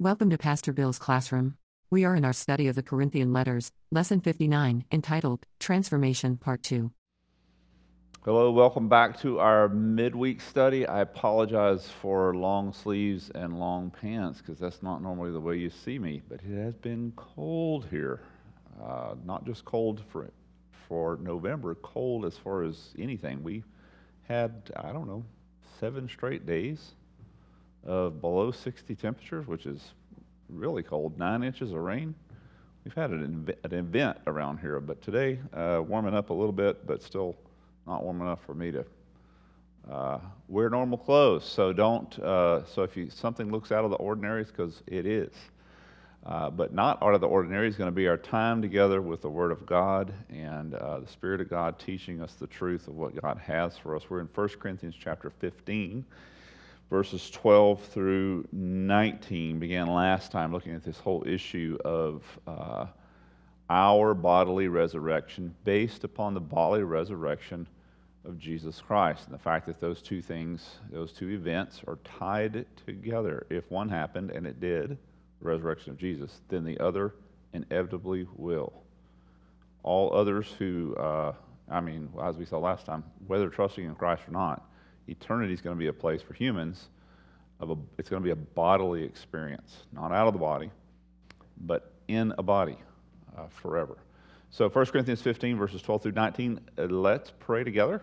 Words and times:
Welcome 0.00 0.30
to 0.30 0.38
Pastor 0.38 0.72
Bill's 0.72 1.00
classroom. 1.00 1.56
We 1.90 2.04
are 2.04 2.14
in 2.14 2.24
our 2.24 2.32
study 2.32 2.68
of 2.68 2.76
the 2.76 2.84
Corinthian 2.84 3.32
letters, 3.32 3.72
lesson 3.90 4.20
59, 4.20 4.84
entitled 4.92 5.44
Transformation 5.58 6.36
Part 6.36 6.62
2. 6.62 6.92
Hello, 8.24 8.52
welcome 8.52 8.88
back 8.88 9.18
to 9.22 9.40
our 9.40 9.68
midweek 9.68 10.40
study. 10.40 10.86
I 10.86 11.00
apologize 11.00 11.88
for 12.00 12.32
long 12.36 12.72
sleeves 12.72 13.30
and 13.34 13.58
long 13.58 13.90
pants 13.90 14.38
because 14.38 14.60
that's 14.60 14.84
not 14.84 15.02
normally 15.02 15.32
the 15.32 15.40
way 15.40 15.56
you 15.56 15.68
see 15.68 15.98
me, 15.98 16.22
but 16.28 16.42
it 16.48 16.64
has 16.64 16.76
been 16.76 17.12
cold 17.16 17.88
here. 17.90 18.20
Uh, 18.80 19.16
not 19.24 19.44
just 19.44 19.64
cold 19.64 20.00
for, 20.12 20.30
for 20.86 21.18
November, 21.20 21.74
cold 21.74 22.24
as 22.24 22.38
far 22.38 22.62
as 22.62 22.94
anything. 23.00 23.42
We 23.42 23.64
had, 24.28 24.70
I 24.76 24.92
don't 24.92 25.08
know, 25.08 25.24
seven 25.80 26.08
straight 26.08 26.46
days 26.46 26.92
of 27.84 28.20
below 28.20 28.50
60 28.50 28.94
temperatures, 28.94 29.46
which 29.46 29.66
is 29.66 29.92
really 30.48 30.82
cold, 30.82 31.18
nine 31.18 31.42
inches 31.42 31.72
of 31.72 31.78
rain. 31.78 32.14
We've 32.84 32.94
had 32.94 33.10
an, 33.10 33.52
an 33.64 33.74
event 33.74 34.18
around 34.26 34.58
here, 34.58 34.80
but 34.80 35.02
today, 35.02 35.38
uh, 35.52 35.82
warming 35.86 36.14
up 36.14 36.30
a 36.30 36.34
little 36.34 36.52
bit, 36.52 36.86
but 36.86 37.02
still 37.02 37.36
not 37.86 38.02
warm 38.02 38.20
enough 38.22 38.40
for 38.46 38.54
me 38.54 38.70
to 38.70 38.84
uh, 39.90 40.18
wear 40.48 40.70
normal 40.70 40.98
clothes. 40.98 41.44
So 41.44 41.72
don't, 41.72 42.18
uh, 42.18 42.64
so 42.66 42.82
if 42.82 42.96
you, 42.96 43.10
something 43.10 43.50
looks 43.50 43.72
out 43.72 43.84
of 43.84 43.90
the 43.90 43.96
ordinary, 43.96 44.42
it's 44.42 44.50
because 44.50 44.82
it 44.86 45.06
is. 45.06 45.32
Uh, 46.26 46.50
but 46.50 46.74
not 46.74 47.02
out 47.02 47.14
of 47.14 47.20
the 47.20 47.26
ordinary 47.26 47.68
is 47.68 47.76
going 47.76 47.88
to 47.88 47.94
be 47.94 48.06
our 48.06 48.16
time 48.16 48.60
together 48.60 49.00
with 49.00 49.22
the 49.22 49.30
Word 49.30 49.50
of 49.50 49.64
God 49.64 50.12
and 50.28 50.74
uh, 50.74 51.00
the 51.00 51.06
Spirit 51.06 51.40
of 51.40 51.48
God 51.48 51.78
teaching 51.78 52.20
us 52.20 52.34
the 52.34 52.46
truth 52.46 52.86
of 52.88 52.96
what 52.96 53.18
God 53.20 53.38
has 53.38 53.78
for 53.78 53.96
us. 53.96 54.02
We're 54.10 54.20
in 54.20 54.28
1 54.34 54.48
Corinthians 54.60 54.94
chapter 54.98 55.30
15 55.30 56.04
verses 56.90 57.30
12 57.30 57.82
through 57.86 58.46
19 58.52 59.58
began 59.58 59.86
last 59.88 60.32
time 60.32 60.52
looking 60.52 60.74
at 60.74 60.82
this 60.82 60.98
whole 60.98 61.26
issue 61.26 61.76
of 61.84 62.22
uh, 62.46 62.86
our 63.68 64.14
bodily 64.14 64.68
resurrection 64.68 65.54
based 65.64 66.04
upon 66.04 66.34
the 66.34 66.40
bodily 66.40 66.82
resurrection 66.82 67.66
of 68.24 68.38
Jesus 68.38 68.80
Christ 68.80 69.26
and 69.26 69.34
the 69.34 69.38
fact 69.38 69.66
that 69.66 69.80
those 69.80 70.02
two 70.02 70.22
things, 70.22 70.76
those 70.90 71.12
two 71.12 71.30
events, 71.30 71.82
are 71.86 71.98
tied 72.04 72.64
together. 72.86 73.46
If 73.50 73.70
one 73.70 73.88
happened, 73.88 74.30
and 74.30 74.46
it 74.46 74.60
did, 74.60 74.90
the 74.90 74.96
resurrection 75.48 75.92
of 75.92 75.98
Jesus, 75.98 76.40
then 76.48 76.64
the 76.64 76.78
other 76.80 77.14
inevitably 77.52 78.26
will. 78.36 78.72
All 79.82 80.14
others 80.14 80.54
who, 80.58 80.94
uh, 80.96 81.32
I 81.70 81.80
mean, 81.80 82.08
as 82.22 82.36
we 82.36 82.44
saw 82.44 82.58
last 82.58 82.86
time, 82.86 83.04
whether 83.26 83.48
trusting 83.48 83.84
in 83.84 83.94
Christ 83.94 84.22
or 84.28 84.32
not, 84.32 84.68
eternity 85.08 85.52
is 85.52 85.60
going 85.60 85.74
to 85.74 85.78
be 85.78 85.88
a 85.88 85.92
place 85.92 86.22
for 86.22 86.34
humans 86.34 86.88
of 87.60 87.70
a, 87.70 87.76
it's 87.98 88.08
going 88.08 88.22
to 88.22 88.24
be 88.24 88.30
a 88.30 88.36
bodily 88.36 89.02
experience 89.02 89.84
not 89.92 90.12
out 90.12 90.26
of 90.26 90.32
the 90.32 90.38
body 90.38 90.70
but 91.62 91.92
in 92.06 92.32
a 92.38 92.42
body 92.42 92.76
uh, 93.36 93.46
forever. 93.48 93.98
So 94.50 94.68
1 94.68 94.86
corinthians 94.86 95.20
15 95.22 95.56
verses 95.56 95.82
12 95.82 96.02
through 96.02 96.12
19 96.12 96.60
uh, 96.78 96.82
let's 96.84 97.32
pray 97.38 97.64
together 97.64 98.02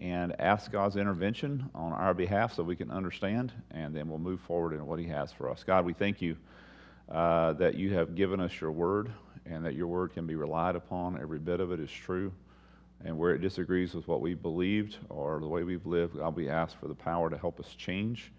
and 0.00 0.38
ask 0.40 0.72
god's 0.72 0.96
intervention 0.96 1.70
on 1.74 1.92
our 1.92 2.14
behalf 2.14 2.54
so 2.54 2.62
we 2.62 2.76
can 2.76 2.90
understand 2.90 3.52
and 3.70 3.94
then 3.94 4.08
we'll 4.08 4.18
move 4.18 4.40
forward 4.40 4.72
in 4.72 4.84
what 4.86 4.98
he 4.98 5.06
has 5.06 5.32
for 5.32 5.50
us. 5.50 5.62
God 5.64 5.84
we 5.84 5.92
thank 5.92 6.20
you 6.20 6.36
uh, 7.10 7.52
that 7.54 7.74
you 7.74 7.94
have 7.94 8.14
given 8.14 8.40
us 8.40 8.60
your 8.60 8.72
word 8.72 9.12
and 9.46 9.64
that 9.64 9.74
your 9.74 9.86
word 9.86 10.12
can 10.12 10.26
be 10.26 10.34
relied 10.34 10.76
upon. 10.76 11.20
Every 11.20 11.38
bit 11.38 11.60
of 11.60 11.72
it 11.72 11.80
is 11.80 11.90
true 11.90 12.32
and 13.04 13.18
where 13.18 13.34
it 13.34 13.40
disagrees 13.40 13.94
with 13.94 14.06
what 14.06 14.20
we 14.20 14.34
believed 14.34 14.98
or 15.08 15.40
the 15.40 15.48
way 15.48 15.64
we've 15.64 15.86
lived, 15.86 16.16
God, 16.16 16.36
we 16.36 16.48
ask 16.48 16.78
for 16.78 16.88
the 16.88 16.94
power 16.94 17.28
to 17.30 17.36
help 17.36 17.58
us 17.58 17.74
change 17.74 18.32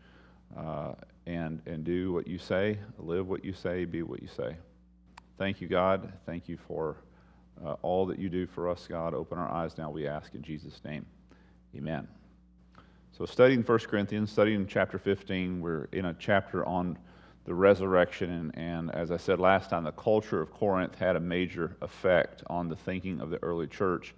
uh, 0.58 0.94
and, 1.26 1.62
and 1.66 1.84
do 1.84 2.14
what 2.14 2.28
you 2.28 2.38
say, 2.38 2.78
live 2.98 3.28
what 3.28 3.44
you 3.44 3.54
say, 3.54 3.86
be 3.86 4.04
what 4.04 4.22
you 4.22 4.28
say. 4.28 4.56
Thank 5.38 5.62
you, 5.62 5.68
God. 5.68 6.14
Thank 6.26 6.48
you 6.48 6.58
for 6.68 6.98
uh, 7.66 7.76
all 7.82 8.06
that 8.06 8.20
you 8.20 8.30
do 8.30 8.46
for 8.46 8.70
us, 8.70 8.88
God. 8.88 9.14
Open 9.14 9.38
our 9.38 9.52
eyes 9.52 9.78
now, 9.78 9.90
we 9.90 10.08
ask 10.08 10.34
in 10.36 10.42
Jesus' 10.42 10.82
name. 10.86 11.06
Amen. 11.76 12.08
So, 13.18 13.26
studying 13.26 13.62
1 13.62 13.80
Corinthians, 13.80 14.32
studying 14.32 14.66
chapter 14.68 14.98
15, 14.98 15.62
we're 15.62 15.86
in 15.92 16.06
a 16.06 16.16
chapter 16.16 16.66
on 16.66 16.98
the 17.46 17.54
resurrection. 17.54 18.32
And, 18.32 18.58
and, 18.58 18.96
as 18.96 19.12
I 19.12 19.18
said 19.18 19.40
last 19.40 19.70
time, 19.70 19.84
the 19.84 19.92
culture 19.92 20.42
of 20.42 20.52
Corinth 20.52 20.96
had 20.96 21.16
a 21.16 21.20
major 21.20 21.76
effect 21.82 22.44
on 22.48 22.70
the 22.70 22.76
thinking 22.76 23.22
of 23.22 23.30
the 23.30 23.42
early 23.44 23.68
church 23.68 24.16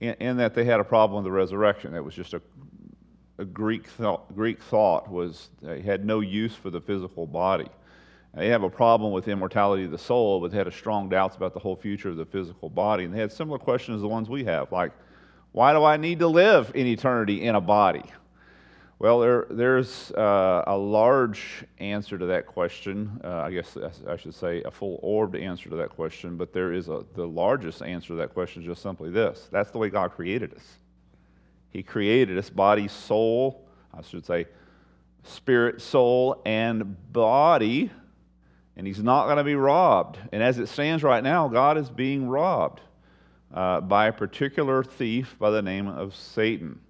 in, 0.00 0.14
in 0.20 0.36
that 0.38 0.54
they 0.54 0.64
had 0.64 0.80
a 0.80 0.84
problem 0.84 1.22
with 1.22 1.30
the 1.30 1.36
resurrection. 1.36 1.92
That 1.92 2.04
was 2.04 2.14
just 2.14 2.34
a, 2.34 2.42
a 3.38 3.44
Greek, 3.44 3.86
thought, 3.86 4.34
Greek 4.34 4.62
thought 4.62 5.10
was 5.10 5.50
they 5.62 5.80
had 5.80 6.04
no 6.04 6.20
use 6.20 6.54
for 6.54 6.70
the 6.70 6.80
physical 6.80 7.26
body. 7.26 7.68
They 8.34 8.48
have 8.48 8.62
a 8.62 8.70
problem 8.70 9.12
with 9.12 9.26
immortality 9.26 9.84
of 9.84 9.90
the 9.90 9.98
soul, 9.98 10.40
but 10.40 10.50
they 10.50 10.58
had 10.58 10.72
strong 10.72 11.08
doubts 11.08 11.36
about 11.36 11.54
the 11.54 11.58
whole 11.58 11.76
future 11.76 12.10
of 12.10 12.16
the 12.16 12.26
physical 12.26 12.68
body. 12.68 13.04
And 13.04 13.14
they 13.14 13.18
had 13.18 13.32
similar 13.32 13.58
questions 13.58 13.96
as 13.96 14.02
the 14.02 14.08
ones 14.08 14.28
we 14.28 14.44
have, 14.44 14.70
like, 14.70 14.92
why 15.52 15.72
do 15.72 15.82
I 15.82 15.96
need 15.96 16.18
to 16.18 16.28
live 16.28 16.70
in 16.74 16.86
eternity 16.86 17.42
in 17.42 17.54
a 17.54 17.60
body? 17.60 18.04
Well, 19.00 19.20
there, 19.20 19.46
there's 19.48 20.10
uh, 20.10 20.64
a 20.66 20.76
large 20.76 21.64
answer 21.78 22.18
to 22.18 22.26
that 22.26 22.48
question. 22.48 23.20
Uh, 23.22 23.42
I 23.42 23.52
guess 23.52 23.76
I 24.08 24.16
should 24.16 24.34
say 24.34 24.60
a 24.64 24.72
full 24.72 24.98
orbed 25.02 25.36
answer 25.36 25.70
to 25.70 25.76
that 25.76 25.90
question, 25.90 26.36
but 26.36 26.52
there 26.52 26.72
is 26.72 26.88
a, 26.88 27.04
the 27.14 27.26
largest 27.26 27.80
answer 27.80 28.08
to 28.08 28.14
that 28.16 28.34
question 28.34 28.62
is 28.62 28.66
just 28.66 28.82
simply 28.82 29.10
this 29.10 29.48
that's 29.52 29.70
the 29.70 29.78
way 29.78 29.88
God 29.88 30.12
created 30.12 30.52
us. 30.52 30.64
He 31.70 31.84
created 31.84 32.38
us 32.38 32.50
body, 32.50 32.88
soul, 32.88 33.68
I 33.96 34.02
should 34.02 34.26
say 34.26 34.46
spirit, 35.22 35.80
soul, 35.80 36.42
and 36.44 36.96
body, 37.12 37.92
and 38.76 38.84
He's 38.84 39.02
not 39.02 39.26
going 39.26 39.36
to 39.36 39.44
be 39.44 39.54
robbed. 39.54 40.18
And 40.32 40.42
as 40.42 40.58
it 40.58 40.66
stands 40.66 41.04
right 41.04 41.22
now, 41.22 41.46
God 41.46 41.78
is 41.78 41.88
being 41.88 42.28
robbed 42.28 42.80
uh, 43.54 43.80
by 43.80 44.08
a 44.08 44.12
particular 44.12 44.82
thief 44.82 45.36
by 45.38 45.50
the 45.50 45.62
name 45.62 45.86
of 45.86 46.16
Satan 46.16 46.80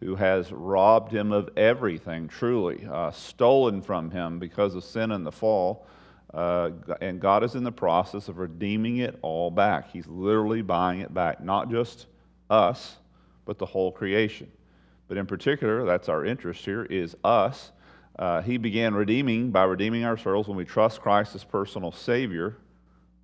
who 0.00 0.16
has 0.16 0.50
robbed 0.50 1.12
him 1.12 1.30
of 1.30 1.50
everything, 1.56 2.26
truly, 2.26 2.86
uh, 2.90 3.10
stolen 3.10 3.82
from 3.82 4.10
him 4.10 4.38
because 4.38 4.74
of 4.74 4.82
sin 4.82 5.12
and 5.12 5.26
the 5.26 5.32
fall. 5.32 5.86
Uh, 6.32 6.70
and 7.00 7.20
God 7.20 7.44
is 7.44 7.54
in 7.54 7.64
the 7.64 7.72
process 7.72 8.28
of 8.28 8.38
redeeming 8.38 8.98
it 8.98 9.18
all 9.20 9.50
back. 9.50 9.90
He's 9.90 10.06
literally 10.06 10.62
buying 10.62 11.00
it 11.00 11.12
back, 11.12 11.42
not 11.42 11.70
just 11.70 12.06
us, 12.48 12.96
but 13.44 13.58
the 13.58 13.66
whole 13.66 13.92
creation. 13.92 14.50
But 15.08 15.16
in 15.16 15.26
particular, 15.26 15.84
that's 15.84 16.08
our 16.08 16.24
interest 16.24 16.64
here, 16.64 16.84
is 16.84 17.16
us. 17.24 17.72
Uh, 18.18 18.40
he 18.42 18.58
began 18.58 18.94
redeeming 18.94 19.50
by 19.50 19.64
redeeming 19.64 20.04
our 20.04 20.16
souls 20.16 20.46
when 20.46 20.56
we 20.56 20.64
trust 20.64 21.00
Christ 21.00 21.34
as 21.34 21.44
personal 21.44 21.92
Savior 21.92 22.56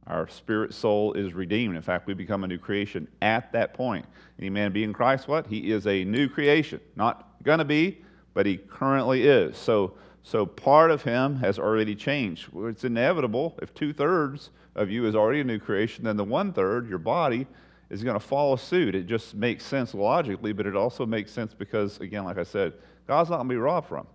our 0.06 0.28
spirit 0.28 0.72
soul 0.72 1.12
is 1.14 1.34
redeemed. 1.34 1.76
In 1.76 1.82
fact, 1.82 2.06
we 2.06 2.14
become 2.14 2.44
a 2.44 2.46
new 2.46 2.58
creation 2.58 3.08
at 3.22 3.50
that 3.52 3.74
point. 3.74 4.06
Any 4.38 4.50
man 4.50 4.72
be 4.72 4.84
in 4.84 4.92
Christ, 4.92 5.26
what? 5.26 5.46
He 5.46 5.72
is 5.72 5.86
a 5.86 6.04
new 6.04 6.28
creation. 6.28 6.80
Not 6.94 7.42
going 7.42 7.58
to 7.58 7.64
be, 7.64 7.98
but 8.34 8.46
he 8.46 8.56
currently 8.56 9.26
is. 9.26 9.56
So, 9.56 9.94
so 10.22 10.46
part 10.46 10.90
of 10.90 11.02
him 11.02 11.36
has 11.36 11.58
already 11.58 11.94
changed. 11.94 12.48
It's 12.54 12.84
inevitable. 12.84 13.58
If 13.60 13.74
two 13.74 13.92
thirds 13.92 14.50
of 14.74 14.90
you 14.90 15.06
is 15.06 15.16
already 15.16 15.40
a 15.40 15.44
new 15.44 15.58
creation, 15.58 16.04
then 16.04 16.16
the 16.16 16.24
one 16.24 16.52
third, 16.52 16.88
your 16.88 16.98
body, 16.98 17.46
is 17.90 18.04
going 18.04 18.14
to 18.18 18.24
follow 18.24 18.56
suit. 18.56 18.94
It 18.94 19.06
just 19.06 19.34
makes 19.34 19.64
sense 19.64 19.94
logically, 19.94 20.52
but 20.52 20.66
it 20.66 20.76
also 20.76 21.06
makes 21.06 21.32
sense 21.32 21.54
because, 21.54 21.98
again, 22.00 22.24
like 22.24 22.38
I 22.38 22.42
said, 22.42 22.74
God's 23.06 23.30
not 23.30 23.36
going 23.36 23.48
to 23.48 23.54
be 23.54 23.58
robbed 23.58 23.88
from. 23.88 24.06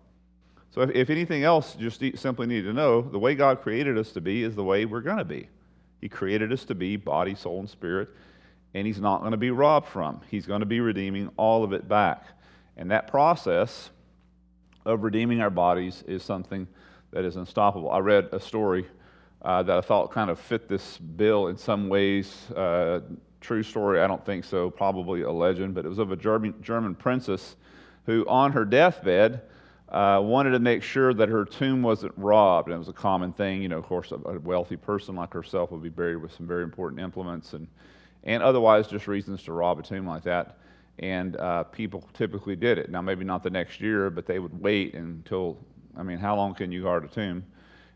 So 0.72 0.82
if, 0.82 0.90
if 0.92 1.10
anything 1.10 1.44
else, 1.44 1.76
just 1.76 2.02
simply 2.16 2.48
need 2.48 2.62
to 2.64 2.74
know 2.74 3.02
the 3.02 3.20
way 3.20 3.36
God 3.36 3.62
created 3.62 3.98
us 3.98 4.12
to 4.14 4.22
be 4.22 4.44
is 4.44 4.56
the 4.56 4.64
way 4.64 4.86
we're 4.86 5.02
going 5.02 5.18
to 5.18 5.26
be. 5.26 5.50
He 6.02 6.10
created 6.10 6.52
us 6.52 6.66
to 6.66 6.76
be 6.76 6.98
body, 6.98 7.36
soul, 7.36 7.60
and 7.60 7.70
spirit, 7.70 8.10
and 8.74 8.86
He's 8.86 9.00
not 9.00 9.20
going 9.20 9.32
to 9.32 9.38
be 9.38 9.52
robbed 9.52 9.88
from. 9.88 10.22
He's 10.30 10.46
going 10.46 10.62
to 10.62 10.66
be 10.66 10.80
redeeming 10.80 11.30
all 11.38 11.64
of 11.64 11.72
it 11.72 11.88
back. 11.88 12.26
And 12.76 12.92
that 12.92 13.08
process 13.08 13.92
of 14.86 15.04
redeeming 15.04 15.42
our 15.42 15.50
bodies 15.50 16.04
is 16.08 16.24
something 16.24 16.68
that 17.12 17.24
is 17.24 17.36
unstoppable. 17.36 17.92
I 17.92 18.00
read 18.00 18.30
a 18.32 18.40
story 18.40 18.88
uh, 19.44 19.64
that 19.64 19.78
I 19.78 19.82
thought 19.82 20.12
kind 20.12 20.30
of 20.30 20.40
fit 20.40 20.68
this 20.68 20.98
bill 20.98 21.48
in 21.48 21.58
some 21.58 21.90
ways. 21.90 22.50
Uh, 22.52 23.02
true 23.42 23.64
story, 23.64 24.02
I 24.02 24.08
don't 24.08 24.26
think 24.26 24.46
so, 24.46 24.70
probably 24.70 25.22
a 25.22 25.32
legend, 25.32 25.76
but 25.76 25.86
it 25.86 25.90
was 25.90 26.00
of 26.00 26.12
a 26.12 26.16
German, 26.16 26.56
German 26.62 26.96
princess 26.96 27.56
who, 28.06 28.26
on 28.28 28.52
her 28.54 28.66
deathbed, 28.66 29.42
uh, 29.92 30.22
wanted 30.24 30.52
to 30.52 30.60
make 30.60 30.82
sure 30.82 31.14
that 31.14 31.28
her 31.28 31.44
tomb 31.44 31.82
wasn't 31.82 32.14
robbed. 32.16 32.70
And 32.70 32.76
it 32.76 32.80
was 32.80 32.88
a 32.88 32.94
common 32.94 33.34
thing. 33.34 33.62
You 33.62 33.70
know, 33.70 33.78
of 33.78 33.86
course, 33.86 34.12
a, 34.12 34.16
a 34.16 34.40
wealthy 34.40 34.78
person 34.78 35.16
like 35.16 35.34
herself 35.34 35.72
would 35.72 35.84
be 35.84 35.90
buried 35.90 36.18
with 36.18 36.34
some 36.34 36.48
very 36.48 36.64
important 36.64 37.02
implements 37.02 37.54
and, 37.54 37.68
and 38.24 38.42
otherwise 38.42 38.88
just 38.88 39.08
reasons 39.08 39.44
to 39.44 39.54
rob 39.54 39.80
a 39.80 39.84
tomb 39.84 40.08
like 40.08 40.24
that. 40.24 40.58
And 41.00 41.36
uh, 41.38 41.64
people 41.64 42.08
typically 42.14 42.56
did 42.56 42.78
it. 42.78 42.90
Now, 42.90 43.02
maybe 43.02 43.26
not 43.26 43.44
the 43.44 43.50
next 43.50 43.82
year, 43.82 44.10
but 44.10 44.26
they 44.26 44.40
would 44.40 44.62
wait 44.62 44.94
until, 44.94 45.58
I 45.98 46.04
mean, 46.04 46.20
how 46.20 46.36
long 46.36 46.54
can 46.54 46.72
you 46.72 46.84
guard 46.84 47.04
a 47.04 47.08
tomb? 47.08 47.44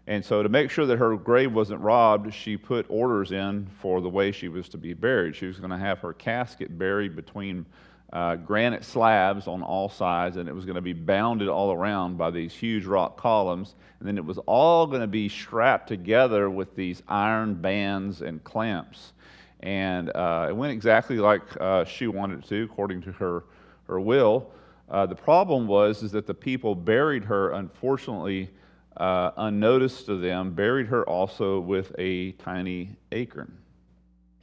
And 0.08 0.24
so, 0.24 0.44
to 0.44 0.50
make 0.50 0.70
sure 0.70 0.86
that 0.86 0.98
her 0.98 1.16
grave 1.16 1.52
wasn't 1.54 1.82
robbed, 1.82 2.32
she 2.34 2.58
put 2.58 2.86
orders 2.90 3.32
in 3.32 3.68
for 3.80 4.02
the 4.02 4.10
way 4.10 4.32
she 4.32 4.50
was 4.50 4.70
to 4.70 4.78
be 4.78 4.94
buried. 4.94 5.36
She 5.36 5.48
was 5.48 5.58
going 5.58 5.72
to 5.72 5.78
have 5.78 6.00
her 6.00 6.14
casket 6.14 6.78
buried 6.78 7.16
between 7.16 7.66
uh, 8.14 8.36
granite 8.36 8.84
slabs 8.84 9.48
on 9.48 9.62
all 9.62 9.90
sides, 9.90 10.38
and 10.38 10.48
it 10.48 10.56
was 10.56 10.66
going 10.66 10.76
to 10.76 10.82
be 10.82 10.94
bounded 10.94 11.48
all 11.48 11.72
around 11.72 12.18
by 12.18 12.32
these 12.32 12.54
huge 12.54 12.86
rock 12.86 13.18
columns. 13.18 13.76
And 14.00 14.08
then 14.08 14.18
it 14.18 14.26
was 14.26 14.38
all 14.46 14.88
going 14.88 15.02
to 15.02 15.08
be 15.08 15.28
strapped 15.28 15.88
together 15.88 16.50
with 16.50 16.76
these 16.76 17.02
iron 17.08 17.56
bands 17.56 18.22
and 18.22 18.44
clamps. 18.44 19.14
And 19.62 20.12
uh, 20.16 20.48
it 20.50 20.56
went 20.56 20.72
exactly 20.72 21.18
like 21.18 21.42
uh, 21.60 21.86
she 21.86 22.08
wanted 22.08 22.40
it 22.40 22.48
to, 22.50 22.64
according 22.64 23.02
to 23.04 23.12
her, 23.14 23.46
her 23.88 24.00
will. 24.00 24.52
Uh, 24.90 25.06
the 25.06 25.16
problem 25.16 25.66
was 25.68 26.04
is 26.04 26.12
that 26.12 26.28
the 26.28 26.34
people 26.34 26.76
buried 26.76 27.24
her, 27.24 27.52
unfortunately, 27.54 28.50
uh, 28.98 29.32
unnoticed 29.38 30.06
to 30.06 30.18
them, 30.18 30.54
buried 30.54 30.88
her 30.88 31.04
also 31.10 31.60
with 31.60 31.94
a 31.98 32.32
tiny 32.34 32.96
acorn. 33.12 33.58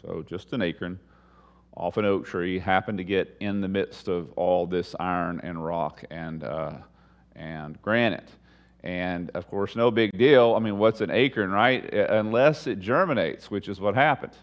So 0.02 0.24
just 0.28 0.52
an 0.52 0.62
acorn 0.62 0.98
off 1.76 1.96
an 1.96 2.04
oak 2.04 2.26
tree, 2.26 2.58
happened 2.58 2.98
to 2.98 3.04
get 3.04 3.36
in 3.40 3.60
the 3.60 3.68
midst 3.68 4.08
of 4.08 4.32
all 4.32 4.66
this 4.66 4.94
iron 5.00 5.40
and 5.42 5.64
rock 5.64 6.04
and, 6.10 6.44
uh, 6.44 6.74
and 7.34 7.80
granite. 7.82 8.28
And 8.82 9.30
of 9.30 9.48
course, 9.48 9.76
no 9.76 9.90
big 9.90 10.16
deal. 10.18 10.54
I 10.54 10.58
mean, 10.58 10.78
what's 10.78 11.00
an 11.00 11.10
acorn, 11.10 11.50
right? 11.50 11.92
Unless 11.92 12.66
it 12.66 12.80
germinates, 12.80 13.50
which 13.50 13.68
is 13.68 13.80
what 13.80 13.94
happened. 13.94 14.34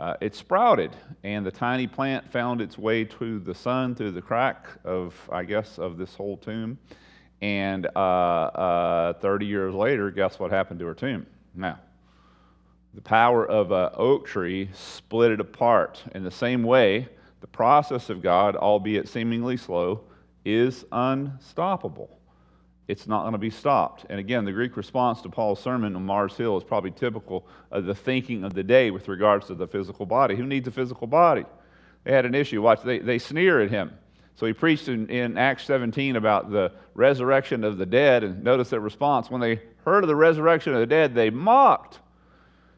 Uh, 0.00 0.14
it 0.20 0.34
sprouted, 0.34 0.90
and 1.22 1.46
the 1.46 1.50
tiny 1.50 1.86
plant 1.86 2.28
found 2.30 2.60
its 2.60 2.76
way 2.76 3.04
to 3.04 3.38
the 3.38 3.54
sun 3.54 3.94
through 3.94 4.10
the 4.10 4.22
crack 4.22 4.66
of, 4.84 5.14
I 5.30 5.44
guess, 5.44 5.78
of 5.78 5.98
this 5.98 6.14
whole 6.14 6.36
tomb. 6.36 6.78
And 7.40 7.86
uh, 7.94 7.98
uh, 7.98 9.12
30 9.14 9.46
years 9.46 9.74
later, 9.74 10.10
guess 10.10 10.38
what 10.38 10.50
happened 10.50 10.80
to 10.80 10.86
her 10.86 10.94
tomb? 10.94 11.26
Now, 11.54 11.78
the 12.94 13.00
power 13.00 13.44
of 13.44 13.72
an 13.72 13.90
oak 13.94 14.26
tree 14.26 14.70
split 14.72 15.32
it 15.32 15.40
apart. 15.40 16.02
In 16.14 16.22
the 16.22 16.30
same 16.30 16.62
way, 16.62 17.08
the 17.40 17.46
process 17.46 18.08
of 18.08 18.22
God, 18.22 18.56
albeit 18.56 19.08
seemingly 19.08 19.56
slow, 19.56 20.02
is 20.44 20.84
unstoppable. 20.92 22.18
It's 22.86 23.06
not 23.06 23.22
going 23.22 23.32
to 23.32 23.38
be 23.38 23.50
stopped. 23.50 24.06
And 24.10 24.20
again, 24.20 24.44
the 24.44 24.52
Greek 24.52 24.76
response 24.76 25.22
to 25.22 25.28
Paul's 25.28 25.60
sermon 25.60 25.96
on 25.96 26.04
Mars 26.04 26.36
Hill 26.36 26.56
is 26.56 26.64
probably 26.64 26.90
typical 26.90 27.46
of 27.70 27.86
the 27.86 27.94
thinking 27.94 28.44
of 28.44 28.52
the 28.52 28.62
day 28.62 28.90
with 28.90 29.08
regards 29.08 29.46
to 29.46 29.54
the 29.54 29.66
physical 29.66 30.06
body. 30.06 30.36
Who 30.36 30.44
needs 30.44 30.68
a 30.68 30.70
physical 30.70 31.06
body? 31.06 31.44
They 32.04 32.12
had 32.12 32.26
an 32.26 32.34
issue. 32.34 32.60
Watch, 32.62 32.82
they, 32.82 32.98
they 32.98 33.18
sneer 33.18 33.60
at 33.60 33.70
him. 33.70 33.92
So 34.36 34.46
he 34.46 34.52
preached 34.52 34.88
in, 34.88 35.08
in 35.08 35.38
Acts 35.38 35.64
17 35.64 36.16
about 36.16 36.50
the 36.50 36.72
resurrection 36.94 37.64
of 37.64 37.78
the 37.78 37.86
dead, 37.86 38.22
and 38.22 38.44
notice 38.44 38.68
their 38.68 38.80
response. 38.80 39.30
When 39.30 39.40
they 39.40 39.60
heard 39.84 40.04
of 40.04 40.08
the 40.08 40.16
resurrection 40.16 40.74
of 40.74 40.80
the 40.80 40.86
dead, 40.86 41.14
they 41.14 41.30
mocked. 41.30 42.00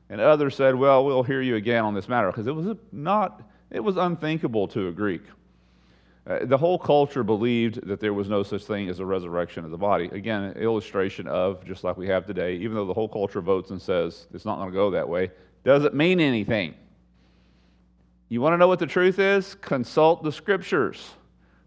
And 0.09 0.21
others 0.21 0.55
said, 0.55 0.75
Well, 0.75 1.05
we'll 1.05 1.23
hear 1.23 1.43
you 1.43 1.57
again 1.57 1.85
on 1.85 1.95
this 1.95 2.09
matter, 2.09 2.29
because 2.29 2.47
it 2.47 2.55
was 2.55 2.77
not, 2.93 3.43
it 3.71 3.81
was 3.81 3.97
unthinkable 3.97 4.69
to 4.69 4.89
a 4.89 4.93
Greek. 4.93 5.23
Uh, 6.27 6.45
the 6.45 6.59
whole 6.59 6.79
culture 6.79 7.23
believed 7.23 7.87
that 7.87 8.01
there 8.01 8.13
was 8.13 8.29
no 8.29 8.43
such 8.43 8.65
thing 8.65 8.89
as 8.89 8.99
a 8.99 9.07
resurrection 9.07 9.65
of 9.65 9.71
the 9.71 9.79
body. 9.79 10.07
Again, 10.13 10.43
an 10.43 10.57
illustration 10.57 11.29
of, 11.29 11.65
just 11.65 11.85
like 11.85 11.97
we 11.97 12.09
have 12.09 12.27
today, 12.27 12.57
even 12.57 12.75
though 12.75 12.85
the 12.85 12.95
whole 12.95 13.09
culture 13.09 13.41
votes 13.41 13.71
and 13.71 13.81
says 13.81 14.27
it's 14.35 14.45
not 14.45 14.57
going 14.57 14.69
to 14.69 14.75
go 14.75 14.91
that 14.91 15.09
way, 15.09 15.31
doesn't 15.65 15.95
mean 15.95 16.19
anything. 16.19 16.75
You 18.29 18.41
want 18.41 18.55
to 18.55 18.57
know 18.57 18.67
what 18.67 18.81
the 18.81 18.87
truth 18.87 19.21
is? 19.21 19.55
Consult 19.57 20.25
the 20.25 20.33
scriptures, 20.33 21.13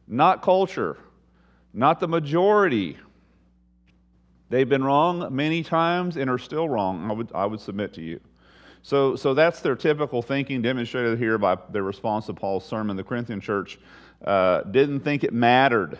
not 0.07 0.41
culture, 0.41 0.97
not 1.73 2.01
the 2.01 2.07
majority. 2.09 2.97
They've 4.49 4.67
been 4.67 4.83
wrong 4.83 5.33
many 5.33 5.63
times 5.63 6.17
and 6.17 6.29
are 6.29 6.37
still 6.37 6.67
wrong, 6.67 7.09
I 7.09 7.13
would, 7.13 7.31
I 7.33 7.45
would 7.45 7.61
submit 7.61 7.93
to 7.93 8.01
you. 8.01 8.19
So, 8.81 9.15
so 9.15 9.33
that's 9.33 9.61
their 9.61 9.75
typical 9.75 10.21
thinking 10.21 10.61
demonstrated 10.61 11.19
here 11.19 11.37
by 11.37 11.57
their 11.71 11.83
response 11.83 12.27
to 12.27 12.33
Paul's 12.33 12.65
sermon. 12.65 12.95
The 12.95 13.03
Corinthian 13.03 13.41
church 13.41 13.77
uh, 14.23 14.61
didn't 14.63 15.01
think 15.01 15.23
it 15.23 15.33
mattered 15.33 15.99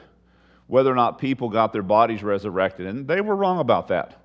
whether 0.67 0.91
or 0.91 0.95
not 0.95 1.17
people 1.17 1.49
got 1.49 1.73
their 1.73 1.83
bodies 1.83 2.23
resurrected, 2.23 2.85
and 2.85 3.07
they 3.07 3.21
were 3.21 3.35
wrong 3.35 3.59
about 3.59 3.87
that. 3.87 4.15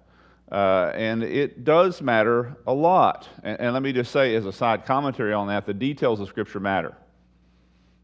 Uh, 0.52 0.92
and 0.94 1.22
it 1.22 1.64
does 1.64 2.02
matter 2.02 2.54
a 2.66 2.72
lot. 2.72 3.28
And, 3.42 3.58
and 3.60 3.72
let 3.72 3.82
me 3.82 3.92
just 3.92 4.12
say, 4.12 4.34
as 4.34 4.44
a 4.44 4.52
side 4.52 4.84
commentary 4.84 5.32
on 5.32 5.48
that, 5.48 5.64
the 5.64 5.74
details 5.74 6.20
of 6.20 6.28
Scripture 6.28 6.60
matter. 6.60 6.94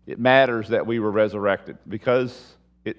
It 0.06 0.18
matters 0.18 0.68
that 0.68 0.84
we 0.84 0.98
were 0.98 1.10
resurrected 1.10 1.76
because 1.88 2.54
it 2.84 2.96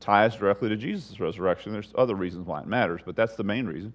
ties 0.00 0.36
directly 0.36 0.68
to 0.68 0.76
Jesus' 0.76 1.18
resurrection. 1.18 1.72
There's 1.72 1.92
other 1.96 2.14
reasons 2.14 2.46
why 2.46 2.60
it 2.60 2.66
matters, 2.66 3.00
but 3.04 3.16
that's 3.16 3.34
the 3.34 3.44
main 3.44 3.66
reason. 3.66 3.92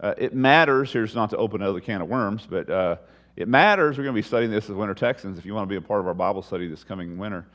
Uh, 0.00 0.14
it 0.18 0.34
matters, 0.34 0.92
here's 0.92 1.14
not 1.14 1.30
to 1.30 1.36
open 1.36 1.62
another 1.62 1.80
can 1.80 2.02
of 2.02 2.08
worms, 2.08 2.46
but 2.48 2.68
uh, 2.68 2.96
it 3.36 3.48
matters. 3.48 3.96
We're 3.96 4.04
going 4.04 4.14
to 4.16 4.22
be 4.22 4.26
studying 4.26 4.50
this 4.50 4.68
as 4.68 4.76
Winter 4.76 4.94
Texans 4.94 5.38
if 5.38 5.46
you 5.46 5.54
want 5.54 5.68
to 5.68 5.72
be 5.72 5.76
a 5.76 5.86
part 5.86 6.00
of 6.00 6.06
our 6.06 6.14
Bible 6.14 6.42
study 6.42 6.68
this 6.68 6.84
coming 6.84 7.18
winter. 7.18 7.46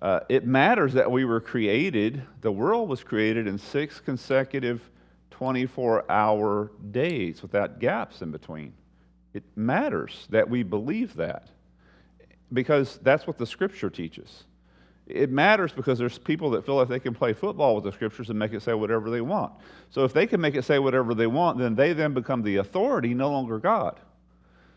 Uh, 0.00 0.20
it 0.28 0.46
matters 0.46 0.92
that 0.92 1.10
we 1.10 1.24
were 1.24 1.40
created, 1.40 2.22
the 2.42 2.52
world 2.52 2.88
was 2.88 3.02
created 3.02 3.46
in 3.46 3.58
six 3.58 3.98
consecutive 3.98 4.80
24 5.30 6.10
hour 6.10 6.70
days 6.90 7.42
without 7.42 7.78
gaps 7.78 8.22
in 8.22 8.30
between. 8.30 8.72
It 9.34 9.42
matters 9.54 10.26
that 10.30 10.48
we 10.48 10.62
believe 10.62 11.14
that 11.16 11.48
because 12.52 12.98
that's 13.02 13.26
what 13.26 13.38
the 13.38 13.46
scripture 13.46 13.90
teaches. 13.90 14.44
It 15.06 15.30
matters 15.30 15.72
because 15.72 15.98
there's 15.98 16.18
people 16.18 16.50
that 16.50 16.66
feel 16.66 16.74
like 16.74 16.88
they 16.88 16.98
can 16.98 17.14
play 17.14 17.32
football 17.32 17.76
with 17.76 17.84
the 17.84 17.92
scriptures 17.92 18.28
and 18.28 18.38
make 18.38 18.52
it 18.52 18.62
say 18.62 18.74
whatever 18.74 19.08
they 19.08 19.20
want. 19.20 19.52
So 19.90 20.04
if 20.04 20.12
they 20.12 20.26
can 20.26 20.40
make 20.40 20.56
it 20.56 20.64
say 20.64 20.80
whatever 20.80 21.14
they 21.14 21.28
want, 21.28 21.58
then 21.58 21.76
they 21.76 21.92
then 21.92 22.12
become 22.12 22.42
the 22.42 22.56
authority, 22.56 23.14
no 23.14 23.30
longer 23.30 23.58
God. 23.58 24.00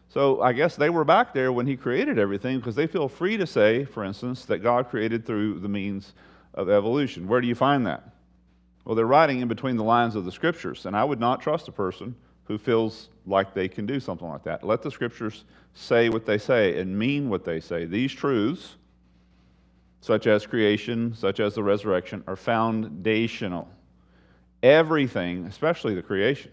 So 0.09 0.41
I 0.41 0.53
guess 0.53 0.75
they 0.75 0.89
were 0.89 1.03
back 1.03 1.33
there 1.33 1.51
when 1.51 1.65
he 1.65 1.75
created 1.75 2.19
everything 2.19 2.57
because 2.57 2.75
they 2.75 2.87
feel 2.87 3.07
free 3.07 3.37
to 3.37 3.47
say, 3.47 3.85
for 3.85 4.03
instance, 4.03 4.45
that 4.45 4.59
God 4.59 4.89
created 4.89 5.25
through 5.25 5.59
the 5.59 5.69
means 5.69 6.13
of 6.53 6.69
evolution. 6.69 7.27
Where 7.27 7.41
do 7.41 7.47
you 7.47 7.55
find 7.55 7.85
that? 7.87 8.09
Well, 8.85 8.95
they're 8.95 9.05
writing 9.05 9.41
in 9.41 9.47
between 9.47 9.77
the 9.77 9.83
lines 9.83 10.15
of 10.15 10.25
the 10.25 10.31
scriptures, 10.31 10.85
and 10.85 10.95
I 10.95 11.03
would 11.03 11.19
not 11.19 11.41
trust 11.41 11.67
a 11.67 11.71
person 11.71 12.15
who 12.45 12.57
feels 12.57 13.09
like 13.27 13.53
they 13.53 13.67
can 13.67 13.85
do 13.85 13.99
something 13.99 14.27
like 14.27 14.43
that. 14.43 14.63
Let 14.63 14.81
the 14.81 14.89
scriptures 14.89 15.43
say 15.75 16.09
what 16.09 16.25
they 16.25 16.39
say 16.39 16.79
and 16.79 16.97
mean 16.97 17.29
what 17.29 17.45
they 17.45 17.59
say. 17.59 17.85
These 17.85 18.13
truths 18.13 18.77
such 20.01 20.27
as 20.27 20.45
creation, 20.45 21.13
such 21.15 21.39
as 21.39 21.55
the 21.55 21.63
resurrection, 21.63 22.23
are 22.27 22.35
foundational. 22.35 23.67
Everything, 24.63 25.45
especially 25.45 25.95
the 25.95 26.01
creation, 26.01 26.51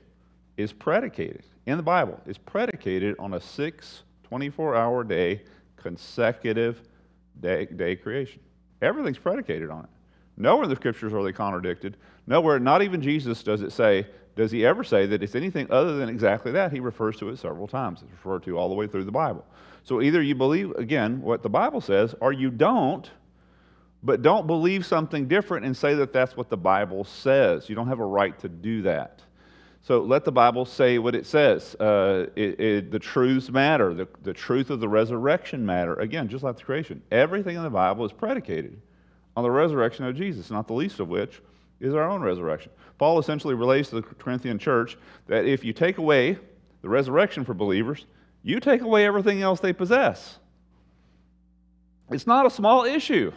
is 0.57 0.73
predicated 0.73 1.45
in 1.67 1.77
the 1.77 1.83
Bible, 1.83 2.21
is 2.27 2.39
predicated 2.39 3.17
on 3.19 3.35
a 3.35 3.41
six, 3.41 4.03
24 4.25 4.75
hour 4.75 5.05
day, 5.05 5.43
consecutive 5.77 6.83
day, 7.41 7.67
day 7.67 7.97
creation. 7.97 8.41
Everything's 8.83 9.19
predicated 9.19 9.71
on 9.71 9.85
it. 9.85 9.91
Nowhere 10.37 10.65
in 10.65 10.71
the 10.71 10.77
scriptures 10.77 11.13
are 11.13 11.23
they 11.23 11.33
contradicted. 11.33 11.97
Nowhere, 12.27 12.59
not 12.59 12.83
even 12.83 13.01
Jesus 13.01 13.43
does 13.43 13.63
it 13.63 13.73
say, 13.73 14.07
does 14.35 14.51
he 14.51 14.67
ever 14.67 14.85
say 14.85 15.07
that 15.07 15.23
it's 15.23 15.35
anything 15.35 15.67
other 15.71 15.97
than 15.97 16.11
exactly 16.11 16.53
that? 16.53 16.71
He 16.71 16.81
refers 16.81 17.17
to 17.17 17.31
it 17.31 17.39
several 17.39 17.67
times. 17.67 18.03
It's 18.03 18.11
referred 18.13 18.43
to 18.45 18.59
all 18.59 18.69
the 18.69 18.75
way 18.75 18.87
through 18.87 19.05
the 19.05 19.13
Bible. 19.13 19.45
So 19.83 20.03
either 20.03 20.21
you 20.21 20.35
believe, 20.35 20.73
again, 20.73 21.23
what 21.23 21.43
the 21.43 21.49
Bible 21.49 21.81
says, 21.81 22.15
or 22.21 22.33
you 22.33 22.51
don't, 22.51 23.11
but 24.03 24.23
don't 24.23 24.47
believe 24.47 24.87
something 24.87 25.27
different 25.27 25.67
and 25.67 25.77
say 25.77 25.95
that 25.95 26.13
that's 26.13 26.37
what 26.37 26.49
the 26.49 26.57
Bible 26.57 27.05
says. 27.05 27.69
You 27.69 27.75
don't 27.75 27.89
have 27.89 28.01
a 28.01 28.05
right 28.05 28.39
to 28.41 28.49
do 28.49 28.83
that. 28.83 29.23
So 29.83 30.01
let 30.01 30.25
the 30.25 30.33
Bible 30.33 30.65
say 30.65 30.99
what 30.99 31.15
it 31.15 31.27
says. 31.27 31.77
Uh, 31.77 32.27
it, 32.35 32.61
it, 32.61 32.91
the 32.91 32.99
truths 32.99 33.51
matter. 33.51 33.95
The, 33.95 34.09
the 34.23 34.33
truth 34.33 34.71
of 34.71 34.81
the 34.81 34.89
resurrection 34.89 35.65
matter. 35.65 35.95
Again, 36.01 36.29
just 36.29 36.43
like 36.43 36.57
the 36.57 36.65
creation. 36.65 37.01
Everything 37.13 37.57
in 37.57 37.63
the 37.63 37.71
Bible 37.71 38.05
is 38.05 38.13
predicated 38.13 38.81
on 39.37 39.45
the 39.45 39.51
resurrection 39.51 40.05
of 40.05 40.17
Jesus, 40.17 40.51
not 40.51 40.67
the 40.67 40.75
least 40.75 40.99
of 40.99 41.09
which 41.09 41.41
is 41.81 41.95
our 41.95 42.09
own 42.09 42.21
resurrection. 42.21 42.73
Paul 42.99 43.19
essentially 43.19 43.55
relates 43.55 43.91
to 43.91 43.97
the 43.97 44.03
Corinthian 44.03 44.59
church 44.59 44.97
that 45.29 45.45
if 45.45 45.65
you 45.65 45.73
take 45.73 45.99
away 45.99 46.39
the 46.83 46.89
resurrection 46.89 47.45
for 47.45 47.55
believers, 47.55 48.07
you 48.43 48.61
take 48.61 48.81
away 48.81 49.05
everything 49.07 49.43
else 49.43 49.61
they 49.61 49.73
possess. 49.73 50.39
It's 52.11 52.27
not 52.27 52.47
a 52.47 52.51
small 52.51 52.85
issue. 52.85 53.33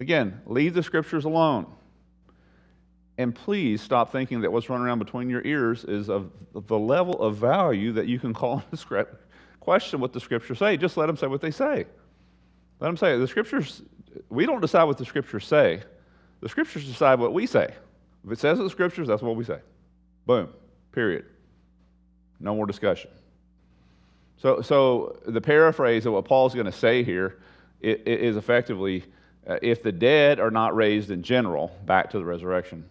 Again, 0.00 0.40
leave 0.46 0.74
the 0.74 0.82
scriptures 0.82 1.24
alone. 1.24 1.66
And 3.18 3.34
please 3.34 3.82
stop 3.82 4.12
thinking 4.12 4.42
that 4.42 4.52
what's 4.52 4.68
running 4.68 4.86
around 4.86 5.00
between 5.00 5.28
your 5.28 5.44
ears 5.44 5.84
is 5.84 6.08
of 6.08 6.30
the 6.52 6.78
level 6.78 7.20
of 7.20 7.36
value 7.36 7.92
that 7.92 8.06
you 8.06 8.20
can 8.20 8.32
call 8.32 8.62
script, 8.74 9.24
question 9.58 10.00
what 10.00 10.12
the 10.12 10.20
scriptures 10.20 10.58
say. 10.58 10.76
Just 10.76 10.96
let 10.96 11.06
them 11.06 11.16
say 11.16 11.26
what 11.26 11.40
they 11.40 11.50
say. 11.50 11.84
Let 12.78 12.88
them 12.88 12.96
say 12.96 13.14
it. 13.14 13.18
The 13.18 13.26
scriptures, 13.26 13.82
we 14.28 14.46
don't 14.46 14.60
decide 14.60 14.84
what 14.84 14.98
the 14.98 15.04
scriptures 15.04 15.44
say. 15.44 15.82
The 16.40 16.48
scriptures 16.48 16.84
decide 16.84 17.18
what 17.18 17.32
we 17.32 17.44
say. 17.46 17.74
If 18.24 18.32
it 18.32 18.38
says 18.38 18.58
in 18.58 18.64
the 18.64 18.70
scriptures, 18.70 19.08
that's 19.08 19.22
what 19.22 19.34
we 19.34 19.42
say. 19.42 19.58
Boom. 20.26 20.50
Period. 20.92 21.24
No 22.38 22.54
more 22.54 22.66
discussion. 22.66 23.10
So, 24.36 24.60
so 24.60 25.18
the 25.26 25.40
paraphrase 25.40 26.06
of 26.06 26.12
what 26.12 26.24
Paul's 26.24 26.54
going 26.54 26.66
to 26.66 26.72
say 26.72 27.02
here 27.02 27.38
is 27.80 28.36
effectively 28.36 29.04
Uh, 29.48 29.58
if 29.62 29.82
the 29.82 29.92
dead 29.92 30.38
are 30.38 30.50
not 30.50 30.76
raised 30.76 31.10
in 31.10 31.22
general, 31.22 31.74
back 31.86 32.10
to 32.10 32.18
the 32.18 32.24
resurrection, 32.24 32.84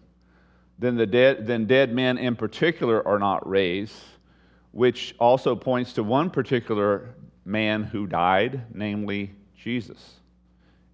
then, 0.78 0.96
the 0.96 1.06
dead, 1.06 1.46
then 1.46 1.66
dead 1.66 1.94
men 1.94 2.18
in 2.18 2.34
particular 2.34 3.06
are 3.06 3.18
not 3.18 3.48
raised, 3.48 3.94
which 4.72 5.14
also 5.18 5.54
points 5.54 5.92
to 5.94 6.02
one 6.02 6.30
particular 6.30 7.14
man 7.44 7.84
who 7.84 8.06
died, 8.06 8.62
namely 8.74 9.30
Jesus. 9.56 10.14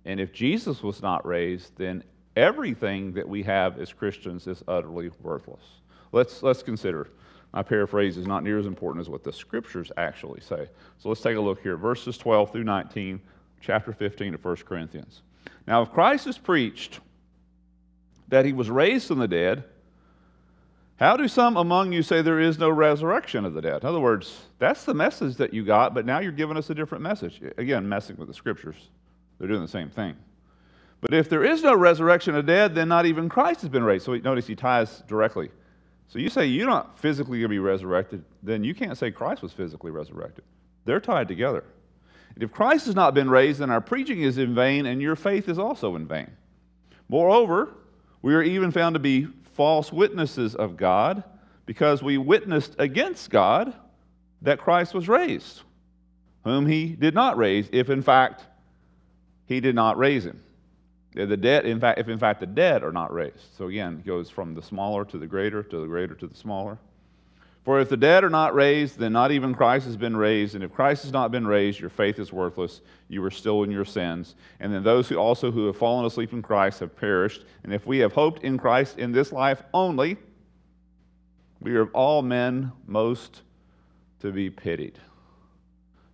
And 0.04 0.20
if 0.20 0.32
Jesus 0.32 0.82
was 0.82 1.02
not 1.02 1.26
raised, 1.26 1.76
then 1.76 2.04
everything 2.36 3.12
that 3.14 3.28
we 3.28 3.42
have 3.42 3.78
as 3.78 3.92
Christians 3.92 4.46
is 4.46 4.62
utterly 4.68 5.10
worthless. 5.22 5.64
Let's, 6.12 6.42
let's 6.42 6.62
consider. 6.62 7.08
My 7.52 7.62
paraphrase 7.62 8.16
is 8.16 8.26
not 8.26 8.42
near 8.42 8.58
as 8.58 8.66
important 8.66 9.00
as 9.00 9.08
what 9.08 9.24
the 9.24 9.32
scriptures 9.32 9.90
actually 9.96 10.40
say. 10.40 10.68
So 10.98 11.08
let's 11.08 11.20
take 11.20 11.36
a 11.36 11.40
look 11.40 11.62
here. 11.62 11.76
Verses 11.76 12.18
12 12.18 12.52
through 12.52 12.64
19, 12.64 13.20
chapter 13.60 13.92
15 13.92 14.34
of 14.34 14.44
1 14.44 14.56
Corinthians. 14.56 15.22
Now, 15.66 15.82
if 15.82 15.92
Christ 15.92 16.26
is 16.26 16.38
preached 16.38 17.00
that 18.28 18.44
he 18.44 18.52
was 18.52 18.70
raised 18.70 19.08
from 19.08 19.18
the 19.18 19.28
dead, 19.28 19.64
how 20.96 21.16
do 21.16 21.26
some 21.26 21.56
among 21.56 21.92
you 21.92 22.02
say 22.02 22.22
there 22.22 22.40
is 22.40 22.58
no 22.58 22.70
resurrection 22.70 23.44
of 23.44 23.54
the 23.54 23.60
dead? 23.60 23.82
In 23.82 23.88
other 23.88 24.00
words, 24.00 24.46
that's 24.58 24.84
the 24.84 24.94
message 24.94 25.36
that 25.36 25.52
you 25.52 25.64
got, 25.64 25.92
but 25.92 26.06
now 26.06 26.20
you're 26.20 26.32
giving 26.32 26.56
us 26.56 26.70
a 26.70 26.74
different 26.74 27.02
message. 27.02 27.40
Again, 27.58 27.88
messing 27.88 28.16
with 28.16 28.28
the 28.28 28.34
scriptures. 28.34 28.76
They're 29.38 29.48
doing 29.48 29.62
the 29.62 29.68
same 29.68 29.90
thing. 29.90 30.16
But 31.00 31.12
if 31.12 31.28
there 31.28 31.44
is 31.44 31.62
no 31.62 31.74
resurrection 31.74 32.34
of 32.34 32.46
the 32.46 32.52
dead, 32.52 32.74
then 32.74 32.88
not 32.88 33.06
even 33.06 33.28
Christ 33.28 33.60
has 33.62 33.68
been 33.68 33.82
raised. 33.82 34.06
So 34.06 34.14
notice 34.16 34.46
he 34.46 34.54
ties 34.54 35.02
directly. 35.08 35.50
So 36.08 36.18
you 36.18 36.30
say 36.30 36.46
you're 36.46 36.68
not 36.68 36.98
physically 36.98 37.38
going 37.38 37.42
to 37.42 37.48
be 37.48 37.58
resurrected, 37.58 38.24
then 38.42 38.62
you 38.62 38.74
can't 38.74 38.96
say 38.96 39.10
Christ 39.10 39.42
was 39.42 39.52
physically 39.52 39.90
resurrected. 39.90 40.44
They're 40.84 41.00
tied 41.00 41.28
together. 41.28 41.64
If 42.36 42.50
Christ 42.52 42.86
has 42.86 42.94
not 42.94 43.14
been 43.14 43.30
raised, 43.30 43.60
then 43.60 43.70
our 43.70 43.80
preaching 43.80 44.22
is 44.22 44.38
in 44.38 44.54
vain, 44.54 44.86
and 44.86 45.00
your 45.00 45.16
faith 45.16 45.48
is 45.48 45.58
also 45.58 45.94
in 45.96 46.06
vain. 46.06 46.30
Moreover, 47.08 47.74
we 48.22 48.34
are 48.34 48.42
even 48.42 48.72
found 48.72 48.94
to 48.94 48.98
be 48.98 49.28
false 49.52 49.92
witnesses 49.92 50.54
of 50.54 50.76
God 50.76 51.22
because 51.66 52.02
we 52.02 52.18
witnessed 52.18 52.74
against 52.78 53.30
God 53.30 53.72
that 54.42 54.58
Christ 54.58 54.94
was 54.94 55.08
raised, 55.08 55.62
whom 56.42 56.66
he 56.66 56.88
did 56.88 57.14
not 57.14 57.36
raise, 57.36 57.68
if 57.72 57.88
in 57.88 58.02
fact 58.02 58.44
he 59.46 59.60
did 59.60 59.74
not 59.74 59.96
raise 59.96 60.24
him. 60.24 60.40
The 61.14 61.36
dead, 61.36 61.64
in 61.64 61.78
fact, 61.78 62.00
if 62.00 62.08
in 62.08 62.18
fact 62.18 62.40
the 62.40 62.46
dead 62.46 62.82
are 62.82 62.90
not 62.90 63.12
raised. 63.14 63.54
So 63.56 63.68
again, 63.68 64.02
it 64.04 64.06
goes 64.06 64.28
from 64.28 64.54
the 64.54 64.62
smaller 64.62 65.04
to 65.04 65.18
the 65.18 65.26
greater, 65.28 65.62
to 65.62 65.80
the 65.80 65.86
greater 65.86 66.14
to 66.16 66.26
the 66.26 66.34
smaller. 66.34 66.76
For 67.64 67.80
if 67.80 67.88
the 67.88 67.96
dead 67.96 68.24
are 68.24 68.30
not 68.30 68.54
raised, 68.54 68.98
then 68.98 69.14
not 69.14 69.32
even 69.32 69.54
Christ 69.54 69.86
has 69.86 69.96
been 69.96 70.16
raised. 70.16 70.54
And 70.54 70.62
if 70.62 70.72
Christ 70.72 71.04
has 71.04 71.12
not 71.12 71.30
been 71.30 71.46
raised, 71.46 71.80
your 71.80 71.88
faith 71.88 72.18
is 72.18 72.30
worthless. 72.30 72.82
You 73.08 73.24
are 73.24 73.30
still 73.30 73.62
in 73.62 73.70
your 73.70 73.86
sins. 73.86 74.34
And 74.60 74.72
then 74.72 74.82
those 74.82 75.08
who 75.08 75.16
also 75.16 75.50
who 75.50 75.66
have 75.66 75.76
fallen 75.76 76.04
asleep 76.04 76.34
in 76.34 76.42
Christ 76.42 76.80
have 76.80 76.94
perished. 76.94 77.46
And 77.62 77.72
if 77.72 77.86
we 77.86 77.98
have 77.98 78.12
hoped 78.12 78.44
in 78.44 78.58
Christ 78.58 78.98
in 78.98 79.12
this 79.12 79.32
life 79.32 79.62
only, 79.72 80.18
we 81.60 81.74
are 81.74 81.80
of 81.80 81.94
all 81.94 82.20
men 82.20 82.70
most 82.86 83.40
to 84.20 84.30
be 84.30 84.50
pitied. 84.50 84.98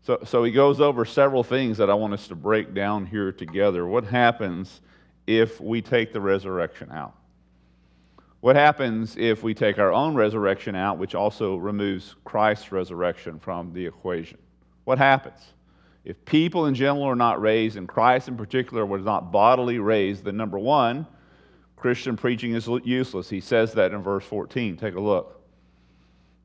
So, 0.03 0.21
so 0.25 0.45
he 0.45 0.53
goes 0.53 0.81
over 0.81 1.05
several 1.05 1.43
things 1.43 1.79
that 1.79 1.91
I 1.91 1.95
want 1.95 2.15
us 2.15 2.29
to 2.29 2.37
break 2.37 2.75
down 2.75 3.07
here 3.07 3.33
together. 3.33 3.87
What 3.87 4.05
happens 4.05 4.81
if 5.27 5.61
we 5.61 5.83
take 5.83 6.13
the 6.13 6.21
resurrection 6.21 6.93
out? 6.93 7.17
What 8.41 8.57
happens 8.57 9.17
if 9.19 9.43
we 9.43 9.53
take 9.53 9.79
our 9.79 9.93
own 9.93 10.15
resurrection 10.15 10.75
out, 10.75 10.97
which 10.99 11.15
also 11.15 11.57
removes 11.57 12.17
Christ's 12.25 12.73
resurrection 12.73 13.39
from 13.39 13.73
the 13.75 13.85
equation? 13.85 14.39
What 14.85 14.99
happens? 14.99 15.41
If 16.05 16.25
people 16.25 16.67
in 16.67 16.75
general 16.75 17.05
are 17.05 17.17
not 17.17 17.41
raised, 17.43 17.77
and 17.77 17.87
Christ 17.87 18.29
in 18.29 18.37
particular 18.37 18.87
was 18.87 19.05
not 19.05 19.31
bodily 19.31 19.79
raised, 19.79 20.25
then 20.25 20.39
number 20.39 20.59
one, 20.59 21.07
Christian 21.77 22.17
preaching 22.17 22.55
is 22.55 22.67
useless. 22.85 23.29
He 23.29 23.41
says 23.41 23.75
that 23.75 23.93
in 23.93 24.03
verse 24.03 24.25
14. 24.25 24.79
Take 24.79 24.95
a 24.95 25.01
look. 25.01 25.43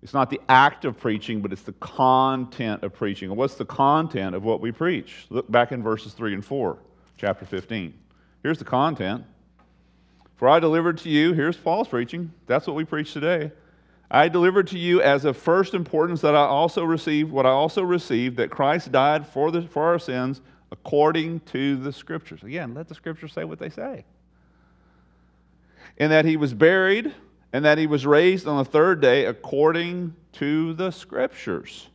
It's 0.04 0.14
not 0.14 0.30
the 0.30 0.42
act 0.50 0.86
of 0.86 1.00
preaching, 1.00 1.42
but 1.42 1.54
it's 1.54 1.64
the 1.64 1.74
content 1.74 2.84
of 2.84 2.94
preaching. 2.94 3.30
And 3.30 3.38
what's 3.38 3.56
the 3.56 3.66
content 3.66 4.36
of 4.36 4.44
what 4.44 4.60
we 4.60 4.72
preach? 4.72 5.26
Look 5.30 5.50
back 5.50 5.72
in 5.72 5.82
verses 5.82 6.14
3 6.14 6.34
and 6.34 6.46
4, 6.46 6.78
chapter 7.18 7.46
15. 7.46 7.94
Here's 8.44 8.60
the 8.60 8.66
content 8.66 9.26
for 10.36 10.50
I 10.50 10.60
delivered 10.60 10.98
to 11.00 11.10
you, 11.10 11.34
here's 11.34 11.56
false 11.56 11.88
preaching. 11.88 12.32
That's 12.46 12.68
what 12.68 12.76
we 12.76 12.84
preach 12.84 13.14
today. 13.14 13.52
I 14.12 14.28
delivered 14.28 14.68
to 14.68 14.78
you 14.78 15.02
as 15.02 15.26
of 15.26 15.36
first 15.38 15.74
importance 15.74 16.22
that 16.22 16.36
I 16.36 16.46
also 16.46 16.84
received 16.84 17.32
what 17.32 17.46
I 17.46 17.50
also 17.50 17.82
received 17.82 18.38
that 18.38 18.52
Christ 18.52 18.92
died 18.92 19.26
for, 19.26 19.52
the, 19.52 19.64
for 19.64 19.84
our 19.84 20.00
sins 20.00 20.42
according 20.72 21.40
to 21.42 21.78
the 21.78 21.92
Scriptures. 21.92 22.44
Again, 22.44 22.74
let 22.74 22.88
the 22.88 22.96
Scriptures 22.96 23.34
say 23.34 23.44
what 23.44 23.60
they 23.60 23.70
say. 23.70 24.06
And 25.98 26.12
that 26.12 26.26
he 26.26 26.38
was 26.38 26.54
buried 26.54 27.14
and 27.54 27.64
that 27.64 27.78
he 27.78 27.88
was 27.88 28.06
raised 28.06 28.48
on 28.48 28.58
the 28.58 28.70
third 28.70 29.02
day 29.02 29.26
according 29.26 30.14
to 30.34 30.74
the 30.74 30.92
Scriptures. 30.92 31.88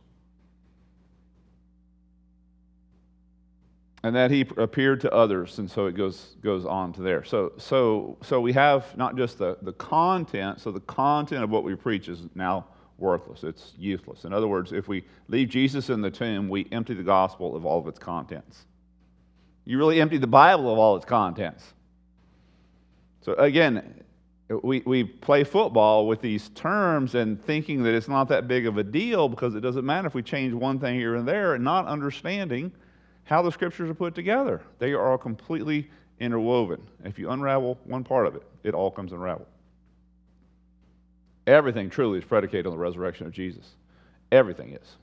And 4.03 4.15
that 4.15 4.31
he 4.31 4.45
appeared 4.57 4.99
to 5.01 5.13
others 5.13 5.59
and 5.59 5.69
so 5.69 5.85
it 5.85 5.95
goes 5.95 6.35
goes 6.41 6.65
on 6.65 6.91
to 6.93 7.01
there. 7.01 7.23
So 7.23 7.53
so 7.57 8.17
so 8.23 8.41
we 8.41 8.53
have 8.53 8.95
not 8.97 9.15
just 9.15 9.37
the, 9.37 9.57
the 9.61 9.73
content 9.73 10.59
so 10.59 10.71
the 10.71 10.79
content 10.81 11.43
of 11.43 11.49
what 11.49 11.63
we 11.63 11.75
preach 11.75 12.07
is 12.07 12.21
now 12.35 12.65
worthless. 12.97 13.43
It's 13.43 13.73
useless. 13.77 14.25
In 14.25 14.33
other 14.33 14.47
words 14.47 14.71
if 14.71 14.87
we 14.87 15.05
leave 15.27 15.49
jesus 15.49 15.89
in 15.89 16.01
the 16.01 16.11
tomb 16.11 16.49
we 16.49 16.67
empty 16.71 16.93
the 16.93 17.03
gospel 17.03 17.55
of 17.55 17.65
all 17.65 17.79
of 17.79 17.87
its 17.87 17.99
contents. 17.99 18.65
You 19.65 19.77
really 19.77 20.01
empty 20.01 20.17
the 20.17 20.27
bible 20.27 20.71
of 20.71 20.79
all 20.79 20.95
its 20.95 21.05
contents. 21.05 21.73
So 23.21 23.33
again 23.33 24.03
we, 24.63 24.81
we 24.85 25.03
play 25.03 25.43
football 25.43 26.07
with 26.07 26.21
these 26.21 26.49
terms 26.49 27.15
and 27.15 27.41
thinking 27.41 27.83
that 27.83 27.93
it's 27.93 28.09
not 28.09 28.27
that 28.29 28.47
big 28.47 28.67
of 28.67 28.77
a 28.77 28.83
deal 28.83 29.29
because 29.29 29.55
it 29.55 29.61
doesn't 29.61 29.85
matter 29.85 30.07
if 30.07 30.13
we 30.13 30.23
change 30.23 30.53
one 30.53 30.79
thing 30.79 30.95
here 30.95 31.15
and 31.15 31.25
there 31.27 31.53
and 31.53 31.63
not 31.63 31.85
understanding 31.87 32.71
how 33.23 33.41
the 33.41 33.51
scriptures 33.51 33.89
are 33.89 33.95
put 33.95 34.15
together. 34.15 34.61
They 34.79 34.91
are 34.91 35.11
all 35.11 35.17
completely 35.17 35.89
interwoven. 36.19 36.81
If 37.03 37.17
you 37.19 37.29
unravel 37.29 37.77
one 37.85 38.03
part 38.03 38.27
of 38.27 38.35
it, 38.35 38.43
it 38.63 38.73
all 38.73 38.91
comes 38.91 39.11
unraveled. 39.11 39.47
Everything 41.47 41.89
truly 41.89 42.19
is 42.19 42.25
predicated 42.25 42.67
on 42.67 42.73
the 42.73 42.77
resurrection 42.77 43.25
of 43.25 43.33
Jesus. 43.33 43.65
Everything 44.31 44.73
is. 44.73 44.95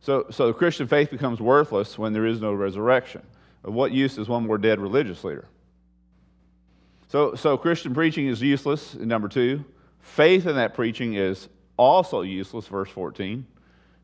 So, 0.00 0.26
so 0.30 0.46
the 0.46 0.52
Christian 0.52 0.86
faith 0.86 1.10
becomes 1.10 1.40
worthless 1.40 1.98
when 1.98 2.12
there 2.12 2.26
is 2.26 2.40
no 2.40 2.52
resurrection. 2.52 3.22
Of 3.64 3.74
what 3.74 3.90
use 3.90 4.18
is 4.18 4.28
one 4.28 4.46
more 4.46 4.58
dead 4.58 4.78
religious 4.78 5.24
leader? 5.24 5.48
So, 7.08 7.34
so 7.34 7.56
Christian 7.56 7.92
preaching 7.92 8.28
is 8.28 8.40
useless, 8.40 8.94
number 8.94 9.28
two. 9.28 9.64
Faith 10.00 10.46
in 10.46 10.54
that 10.56 10.74
preaching 10.74 11.14
is 11.14 11.48
also 11.76 12.22
useless, 12.22 12.68
verse 12.68 12.90
14. 12.90 13.44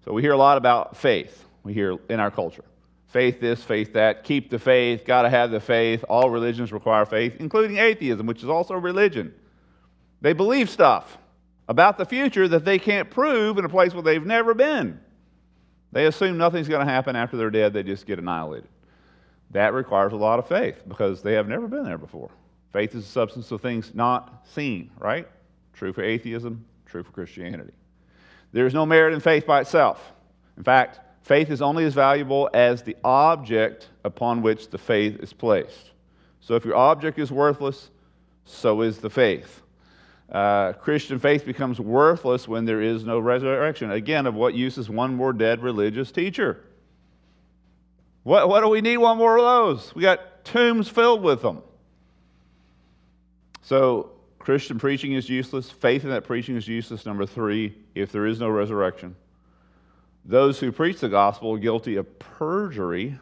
So 0.04 0.12
we 0.12 0.23
hear 0.23 0.32
a 0.32 0.37
lot 0.37 0.56
about 0.59 0.97
faith. 0.97 1.44
We 1.62 1.73
hear 1.73 1.97
in 2.09 2.18
our 2.18 2.30
culture 2.30 2.64
faith 3.12 3.40
this, 3.40 3.62
faith 3.62 3.92
that, 3.92 4.25
keep 4.25 4.50
the 4.50 4.59
faith, 4.59 5.04
got 5.04 5.23
to 5.23 5.31
have 5.31 5.50
the 5.50 5.61
faith. 5.61 6.04
All 6.09 6.31
religions 6.31 6.73
require 6.73 7.04
faith, 7.04 7.37
including 7.38 7.76
atheism, 7.76 8.26
which 8.26 8.42
is 8.42 8.49
also 8.49 8.75
a 8.75 8.78
religion. 8.78 9.35
They 10.23 10.33
believe 10.33 10.71
stuff 10.71 11.19
about 11.69 11.99
the 11.99 12.07
future 12.07 12.49
that 12.49 12.64
they 12.64 12.78
can't 12.78 13.11
prove 13.11 13.59
in 13.59 13.64
a 13.64 13.69
place 13.69 13.92
where 13.92 14.02
they've 14.02 14.25
never 14.25 14.54
been. 14.54 14.99
They 15.92 16.07
assume 16.07 16.38
nothing's 16.38 16.69
going 16.69 16.85
to 16.85 16.90
happen 16.90 17.14
after 17.14 17.37
they're 17.37 17.50
dead, 17.50 17.75
they 17.75 17.83
just 17.83 18.07
get 18.07 18.19
annihilated. 18.19 18.69
That 19.50 19.75
requires 19.75 20.14
a 20.14 20.16
lot 20.16 20.38
of 20.38 20.49
faith 20.49 20.83
because 20.88 21.23
they 21.23 21.35
have 21.35 21.47
never 21.47 21.69
been 21.69 21.85
there 21.85 21.99
before. 21.99 22.31
Faith 22.73 22.95
is 22.95 23.04
the 23.04 23.11
substance 23.11 23.50
of 23.50 23.61
things 23.61 23.90
not 23.95 24.47
seen, 24.54 24.90
right? 24.99 25.28
True 25.75 25.92
for 25.92 26.02
atheism, 26.02 26.64
true 26.87 27.02
for 27.02 27.12
Christianity. 27.12 27.75
There 28.52 28.66
is 28.66 28.73
no 28.73 28.87
merit 28.87 29.12
in 29.12 29.21
faith 29.21 29.47
by 29.47 29.61
itself. 29.61 30.12
In 30.57 30.62
fact, 30.62 31.00
faith 31.23 31.50
is 31.50 31.62
only 31.62 31.85
as 31.85 31.95
valuable 31.95 32.50
as 32.52 32.83
the 32.83 32.97
object 33.05 33.88
upon 34.05 34.43
which 34.43 34.71
the 34.71 34.79
faith 34.79 35.21
is 35.21 35.33
placed. 35.33 35.91
So 36.41 36.55
if 36.55 36.64
your 36.64 36.76
object 36.76 37.19
is 37.19 37.31
worthless, 37.31 37.91
so 38.45 38.83
is 38.83 38.99
the 38.99 39.11
faith. 39.11 39.62
Uh, 40.31 40.73
Christian 40.73 41.19
faith 41.19 41.45
becomes 41.45 41.79
worthless 41.79 42.49
when 42.49 42.64
there 42.64 42.81
is 42.81 43.05
no 43.05 43.19
resurrection. 43.19 43.91
Again, 43.91 44.26
of 44.26 44.35
what 44.35 44.55
use 44.55 44.79
is 44.79 44.88
one 44.88 45.14
more 45.14 45.33
dead 45.33 45.62
religious 45.62 46.11
teacher? 46.11 46.64
What, 48.23 48.49
what 48.49 48.61
do 48.61 48.69
we 48.69 48.81
need 48.81 48.97
one 48.97 49.19
more 49.19 49.37
of 49.37 49.45
those? 49.45 49.95
We 49.95 50.02
got 50.02 50.45
tombs 50.45 50.88
filled 50.88 51.23
with 51.23 51.43
them. 51.43 51.62
So, 53.62 54.11
Christian 54.38 54.79
preaching 54.79 55.12
is 55.12 55.29
useless. 55.29 55.71
Faith 55.71 56.02
in 56.02 56.11
that 56.11 56.25
preaching 56.25 56.57
is 56.57 56.67
useless. 56.67 57.07
Number 57.07 57.26
three, 57.26 57.76
if 57.95 58.11
there 58.11 58.26
is 58.26 58.41
no 58.41 58.49
resurrection. 58.49 59.14
Those 60.25 60.61
who 60.61 60.71
preach 60.71 61.00
the 61.00 61.09
gospel 61.09 61.57
guilty 61.57 61.97
of 61.97 62.19
perjury 62.19 63.19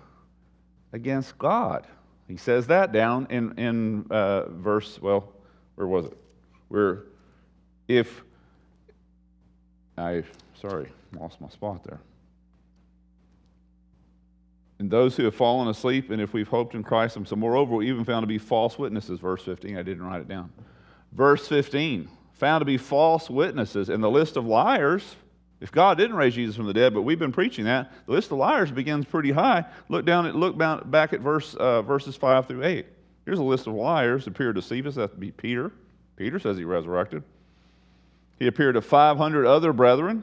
against 0.93 1.39
God. 1.39 1.87
He 2.29 2.37
says 2.37 2.67
that 2.69 2.93
down 2.93 3.27
in, 3.31 3.59
in 3.59 4.07
uh, 4.11 4.49
verse, 4.51 5.01
well, 5.01 5.33
where 5.75 5.87
was 5.87 6.07
it? 6.07 6.17
Where 6.69 7.05
if, 7.89 8.23
I, 9.99 10.23
sorry, 10.61 10.89
lost 11.19 11.41
my 11.41 11.49
spot 11.49 11.83
there. 11.85 12.01
And 14.79 14.91
those 14.91 15.17
who 15.17 15.25
have 15.25 15.35
fallen 15.35 15.69
asleep, 15.69 16.11
and 16.11 16.23
if 16.23 16.33
we've 16.33 16.49
hoped 16.49 16.75
in 16.75 16.83
Christ, 16.83 17.17
and 17.17 17.27
so 17.27 17.37
moreover, 17.37 17.75
we 17.75 17.89
even 17.89 18.05
found 18.05 18.23
to 18.23 18.27
be 18.29 18.39
false 18.39 18.79
witnesses, 18.79 19.21
verse 19.21 19.43
15. 19.43 19.77
I 19.77 19.83
didn't 19.83 20.05
write 20.05 20.21
it 20.21 20.29
down. 20.29 20.51
Verse 21.13 21.49
15, 21.49 22.09
found 22.33 22.61
to 22.63 22.65
be 22.65 22.79
false 22.79 23.29
witnesses. 23.29 23.89
And 23.89 24.03
the 24.03 24.11
list 24.11 24.37
of 24.37 24.47
liars 24.47 25.17
If 25.61 25.71
God 25.71 25.99
didn't 25.99 26.17
raise 26.17 26.35
Jesus 26.35 26.57
from 26.57 26.67
the 26.67 26.73
dead, 26.73 26.95
but 26.95 27.03
we've 27.03 27.19
been 27.19 27.33
preaching 27.33 27.67
that, 27.67 27.93
the 28.07 28.13
list 28.13 28.33
of 28.33 28.39
liars 28.39 28.71
begins 28.71 29.05
pretty 29.05 29.31
high. 29.31 29.65
Look 29.89 30.07
down 30.07 30.27
at 30.27 30.35
look 30.35 30.57
back 30.57 31.13
at 31.13 31.21
verse 31.21 31.55
uh, 31.55 31.83
verses 31.83 32.17
five 32.17 32.47
through 32.47 32.65
eight. 32.65 32.87
Here's 33.27 33.39
a 33.39 33.43
list 33.45 33.67
of 33.67 33.75
liars 33.75 34.25
who 34.25 34.31
appeared 34.31 34.57
to 34.57 34.61
us. 34.89 34.95
That 34.95 35.21
be 35.21 35.31
Peter. 35.31 35.71
Peter 36.17 36.39
says 36.39 36.57
he 36.57 36.65
resurrected. 36.65 37.23
He 38.39 38.47
appeared 38.47 38.75
to 38.75 38.81
500 38.81 39.47
other 39.47 39.73
brethren, 39.73 40.23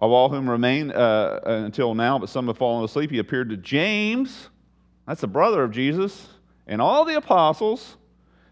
of 0.00 0.10
all 0.10 0.28
whom 0.28 0.50
remain 0.50 0.90
uh, 0.90 1.40
until 1.44 1.94
now, 1.94 2.18
but 2.18 2.28
some 2.28 2.48
have 2.48 2.58
fallen 2.58 2.84
asleep. 2.84 3.10
He 3.10 3.18
appeared 3.18 3.48
to 3.50 3.56
James, 3.56 4.48
that's 5.06 5.20
the 5.20 5.28
brother 5.28 5.62
of 5.62 5.70
Jesus, 5.70 6.28
and 6.66 6.82
all 6.82 7.04
the 7.04 7.16
apostles. 7.16 7.96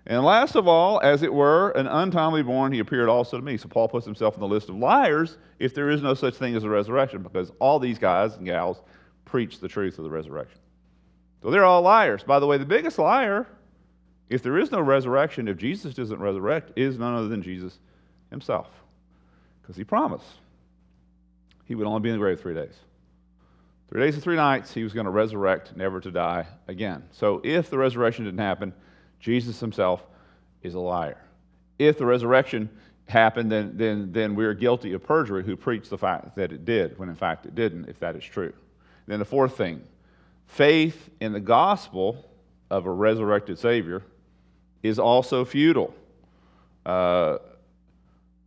And 0.06 0.24
last 0.24 0.56
of 0.56 0.66
all, 0.66 1.00
as 1.00 1.22
it 1.22 1.32
were, 1.32 1.70
an 1.70 1.86
untimely 1.86 2.42
born, 2.42 2.72
he 2.72 2.80
appeared 2.80 3.08
also 3.08 3.36
to 3.36 3.42
me. 3.42 3.56
So 3.56 3.68
Paul 3.68 3.88
puts 3.88 4.04
himself 4.04 4.34
in 4.34 4.40
the 4.40 4.48
list 4.48 4.68
of 4.68 4.74
liars 4.74 5.38
if 5.60 5.74
there 5.74 5.90
is 5.90 6.02
no 6.02 6.14
such 6.14 6.34
thing 6.34 6.56
as 6.56 6.64
a 6.64 6.68
resurrection, 6.68 7.22
because 7.22 7.52
all 7.60 7.78
these 7.78 7.98
guys 7.98 8.34
and 8.34 8.44
gals 8.44 8.82
preach 9.24 9.60
the 9.60 9.68
truth 9.68 9.98
of 9.98 10.04
the 10.04 10.10
resurrection. 10.10 10.58
So 11.42 11.50
they're 11.50 11.64
all 11.64 11.82
liars. 11.82 12.24
By 12.24 12.40
the 12.40 12.46
way, 12.46 12.58
the 12.58 12.64
biggest 12.64 12.98
liar, 12.98 13.46
if 14.28 14.42
there 14.42 14.58
is 14.58 14.72
no 14.72 14.80
resurrection, 14.80 15.46
if 15.46 15.56
Jesus 15.56 15.94
doesn't 15.94 16.18
resurrect, 16.18 16.72
is 16.76 16.98
none 16.98 17.14
other 17.14 17.28
than 17.28 17.42
Jesus 17.42 17.78
himself. 18.30 18.68
Because 19.60 19.76
he 19.76 19.84
promised 19.84 20.26
he 21.64 21.76
would 21.76 21.86
only 21.86 22.00
be 22.00 22.08
in 22.08 22.16
the 22.16 22.18
grave 22.18 22.40
three 22.40 22.54
days. 22.54 22.74
Three 23.88 24.00
days 24.00 24.14
and 24.14 24.22
three 24.22 24.36
nights, 24.36 24.72
he 24.74 24.82
was 24.82 24.92
going 24.92 25.04
to 25.04 25.10
resurrect, 25.10 25.76
never 25.76 26.00
to 26.00 26.10
die 26.10 26.46
again. 26.66 27.04
So 27.12 27.40
if 27.44 27.70
the 27.70 27.78
resurrection 27.78 28.24
didn't 28.24 28.40
happen, 28.40 28.72
Jesus 29.22 29.60
himself 29.60 30.04
is 30.62 30.74
a 30.74 30.80
liar. 30.80 31.16
If 31.78 31.96
the 31.96 32.04
resurrection 32.04 32.68
happened, 33.06 33.50
then, 33.50 33.72
then, 33.76 34.12
then 34.12 34.34
we're 34.34 34.52
guilty 34.52 34.92
of 34.92 35.02
perjury 35.02 35.44
who 35.44 35.56
preach 35.56 35.88
the 35.88 35.96
fact 35.96 36.36
that 36.36 36.52
it 36.52 36.64
did, 36.64 36.98
when 36.98 37.08
in 37.08 37.14
fact 37.14 37.46
it 37.46 37.54
didn't, 37.54 37.88
if 37.88 37.98
that 38.00 38.16
is 38.16 38.24
true. 38.24 38.52
Then 39.06 39.18
the 39.18 39.24
fourth 39.24 39.56
thing 39.56 39.82
faith 40.46 41.08
in 41.20 41.32
the 41.32 41.40
gospel 41.40 42.28
of 42.68 42.84
a 42.84 42.90
resurrected 42.90 43.58
Savior 43.58 44.02
is 44.82 44.98
also 44.98 45.44
futile. 45.44 45.94
Uh, 46.84 47.38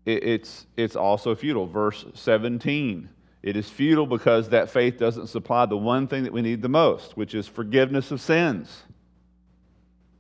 it, 0.06 0.24
it's, 0.24 0.68
it's 0.78 0.96
also 0.96 1.34
futile. 1.34 1.66
Verse 1.66 2.06
17 2.14 3.10
it 3.46 3.56
is 3.56 3.70
futile 3.70 4.08
because 4.08 4.50
that 4.50 4.72
faith 4.72 4.98
doesn't 4.98 5.28
supply 5.28 5.68
the 5.68 5.78
one 5.78 6.08
thing 6.08 6.24
that 6.24 6.34
we 6.34 6.42
need 6.42 6.64
the 6.64 6.68
most, 6.68 7.16
which 7.16 7.36
is 7.36 7.48
forgiveness 7.48 8.10
of 8.10 8.20
sins. 8.20 8.82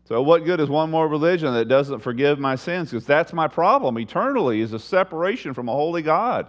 So, 0.08 0.22
what 0.22 0.46
good 0.46 0.60
is 0.60 0.70
one 0.70 0.92
more 0.92 1.08
religion 1.08 1.54
that 1.54 1.68
doesn't 1.68 2.00
forgive 2.00 2.38
my 2.38 2.56
sins? 2.56 2.92
Because 2.92 3.06
that's 3.06 3.34
my 3.34 3.48
problem 3.48 3.98
eternally, 3.98 4.62
is 4.62 4.72
a 4.72 4.80
separation 4.80 5.54
from 5.54 5.68
a 5.68 5.72
holy 5.72 6.04
God. 6.04 6.48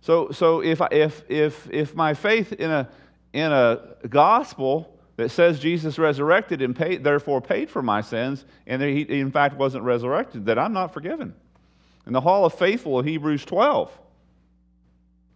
So, 0.00 0.30
so 0.30 0.62
if, 0.62 0.80
if, 0.92 1.28
if, 1.28 1.68
if 1.70 1.94
my 1.96 2.14
faith 2.14 2.52
in 2.52 2.70
a, 2.70 2.88
in 3.32 3.50
a 3.50 3.96
gospel 4.08 4.96
that 5.16 5.30
says 5.30 5.58
Jesus 5.58 5.98
resurrected 5.98 6.62
and 6.62 6.76
paid, 6.76 7.02
therefore 7.02 7.40
paid 7.40 7.68
for 7.68 7.82
my 7.82 8.00
sins, 8.00 8.44
and 8.66 8.80
he 8.80 9.00
in 9.02 9.32
fact 9.32 9.56
wasn't 9.56 9.82
resurrected, 9.82 10.46
that 10.46 10.58
I'm 10.58 10.72
not 10.72 10.94
forgiven. 10.94 11.34
In 12.06 12.12
the 12.12 12.20
Hall 12.20 12.44
of 12.44 12.54
Faithful 12.54 13.00
of 13.00 13.06
Hebrews 13.06 13.44
12, 13.44 13.90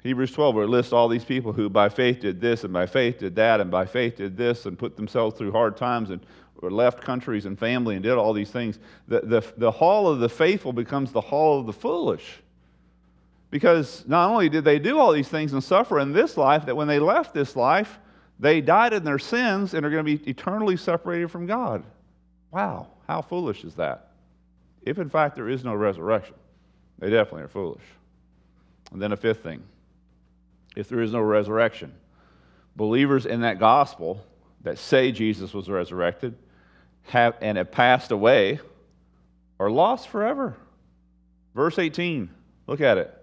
Hebrews 0.03 0.33
12, 0.33 0.55
where 0.55 0.65
it 0.65 0.69
lists 0.69 0.93
all 0.93 1.09
these 1.09 1.25
people 1.25 1.53
who 1.53 1.69
by 1.69 1.89
faith 1.89 2.21
did 2.21 2.41
this, 2.41 2.63
and 2.65 2.73
by 2.73 2.87
faith 2.87 3.19
did 3.19 3.35
that, 3.37 3.61
and 3.61 3.71
by 3.71 3.85
faith 3.85 4.17
did 4.17 4.37
this, 4.37 4.67
and 4.67 4.79
put 4.79 4.97
themselves 4.97 5.37
through 5.37 5.53
hard 5.53 5.77
times, 5.77 6.11
and 6.11 6.21
left 6.69 7.01
countries 7.01 7.47
and 7.47 7.57
family, 7.57 7.95
and 7.95 8.03
did 8.03 8.13
all 8.13 8.33
these 8.33 8.51
things. 8.51 8.79
The, 9.09 9.21
the, 9.21 9.45
the 9.57 9.71
hall 9.71 10.09
of 10.09 10.19
the 10.19 10.29
faithful 10.29 10.73
becomes 10.73 11.13
the 11.13 11.21
hall 11.21 11.61
of 11.61 11.67
the 11.67 11.73
foolish. 11.73 12.43
Because 13.51 14.05
not 14.07 14.31
only 14.31 14.49
did 14.49 14.65
they 14.65 14.79
do 14.79 14.99
all 14.99 15.13
these 15.13 15.29
things 15.29 15.53
and 15.53 15.63
suffer 15.65 16.01
in 16.01 16.13
this 16.13 16.37
life, 16.37 16.67
that 16.67 16.77
when 16.77 16.89
they 16.89 16.99
left 16.99 17.33
this 17.33 17.57
life, 17.57 17.99
they 18.39 18.61
died 18.61 18.93
in 18.93 19.05
their 19.05 19.19
sins 19.19 19.75
and 19.75 19.87
are 19.87 19.91
going 19.91 20.05
to 20.05 20.17
be 20.17 20.31
eternally 20.31 20.77
separated 20.77 21.31
from 21.31 21.47
God. 21.47 21.83
Wow, 22.51 22.89
how 23.07 23.23
foolish 23.23 23.65
is 23.65 23.75
that? 23.77 24.11
If 24.83 24.99
in 24.99 25.09
fact 25.09 25.37
there 25.37 25.49
is 25.49 25.65
no 25.65 25.75
resurrection, 25.75 26.35
they 26.99 27.11
definitely 27.11 27.43
are 27.43 27.49
foolish. 27.49 27.83
And 28.93 29.01
then 29.01 29.13
a 29.13 29.17
fifth 29.17 29.43
thing 29.43 29.63
if 30.77 30.89
there 30.89 31.01
is 31.01 31.13
no 31.13 31.21
resurrection. 31.21 31.93
Believers 32.77 33.27
in 33.27 33.41
that 33.41 33.59
gospel 33.59 34.25
that 34.63 34.79
say 34.79 35.11
Jesus 35.11 35.53
was 35.53 35.69
resurrected 35.69 36.35
have, 37.03 37.37
and 37.41 37.59
have 37.59 37.71
passed 37.71 38.11
away 38.11 38.61
are 39.59 39.71
lost 39.71 40.09
forever. 40.09 40.57
Verse 41.55 41.79
18, 41.79 42.31
look 42.67 42.81
at 42.81 42.99
it. 42.99 43.17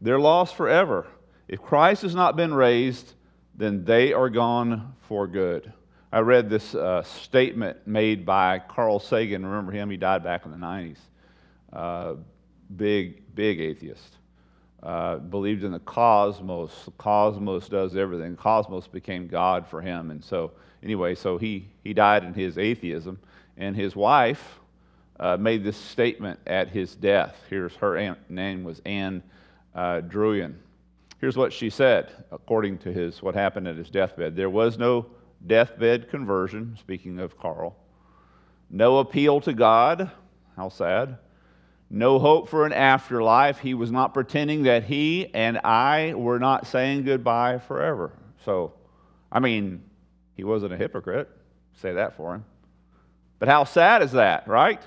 They're 0.00 0.20
lost 0.20 0.54
forever. 0.56 1.06
If 1.48 1.60
Christ 1.60 2.02
has 2.02 2.14
not 2.14 2.36
been 2.36 2.54
raised, 2.54 3.14
then 3.54 3.84
they 3.84 4.12
are 4.12 4.30
gone 4.30 4.94
for 5.08 5.26
good. 5.26 5.72
I 6.12 6.20
read 6.20 6.48
this 6.48 6.74
uh, 6.74 7.02
statement 7.02 7.86
made 7.86 8.24
by 8.24 8.60
Carl 8.60 9.00
Sagan. 9.00 9.44
Remember 9.44 9.72
him? 9.72 9.90
He 9.90 9.96
died 9.96 10.22
back 10.22 10.44
in 10.44 10.52
the 10.52 10.56
90s. 10.56 10.98
Uh, 11.72 12.14
big, 12.76 13.34
big 13.34 13.60
atheist 13.60 14.16
uh, 14.84 15.16
believed 15.16 15.64
in 15.64 15.72
the 15.72 15.78
cosmos. 15.80 16.90
Cosmos 16.98 17.68
does 17.68 17.96
everything. 17.96 18.36
Cosmos 18.36 18.86
became 18.86 19.26
God 19.26 19.66
for 19.66 19.80
him. 19.80 20.10
And 20.10 20.22
so, 20.22 20.52
anyway, 20.82 21.14
so 21.14 21.38
he, 21.38 21.66
he 21.82 21.94
died 21.94 22.22
in 22.22 22.34
his 22.34 22.58
atheism. 22.58 23.18
And 23.56 23.74
his 23.74 23.96
wife 23.96 24.60
uh, 25.18 25.38
made 25.38 25.64
this 25.64 25.78
statement 25.78 26.38
at 26.46 26.68
his 26.68 26.94
death. 26.94 27.34
Here's 27.48 27.74
her 27.76 27.96
aunt, 27.96 28.18
name 28.28 28.62
was 28.62 28.82
Ann 28.84 29.22
uh, 29.74 30.02
Druyan. 30.02 30.54
Here's 31.18 31.36
what 31.36 31.52
she 31.52 31.70
said, 31.70 32.12
according 32.30 32.78
to 32.78 32.92
his 32.92 33.22
what 33.22 33.34
happened 33.34 33.66
at 33.66 33.76
his 33.76 33.88
deathbed. 33.88 34.36
There 34.36 34.50
was 34.50 34.76
no 34.76 35.06
deathbed 35.46 36.10
conversion, 36.10 36.76
speaking 36.78 37.18
of 37.18 37.38
Carl. 37.38 37.74
No 38.68 38.98
appeal 38.98 39.40
to 39.42 39.54
God. 39.54 40.10
How 40.56 40.68
sad 40.68 41.16
no 41.90 42.18
hope 42.18 42.48
for 42.48 42.66
an 42.66 42.72
afterlife. 42.72 43.58
He 43.58 43.74
was 43.74 43.90
not 43.90 44.14
pretending 44.14 44.64
that 44.64 44.84
he 44.84 45.32
and 45.34 45.58
I 45.58 46.14
were 46.14 46.38
not 46.38 46.66
saying 46.66 47.04
goodbye 47.04 47.58
forever. 47.58 48.12
So, 48.44 48.72
I 49.30 49.40
mean, 49.40 49.82
he 50.34 50.44
wasn't 50.44 50.72
a 50.72 50.76
hypocrite. 50.76 51.28
Say 51.80 51.92
that 51.92 52.16
for 52.16 52.34
him. 52.34 52.44
But 53.38 53.48
how 53.48 53.64
sad 53.64 54.02
is 54.02 54.12
that, 54.12 54.48
right? 54.48 54.82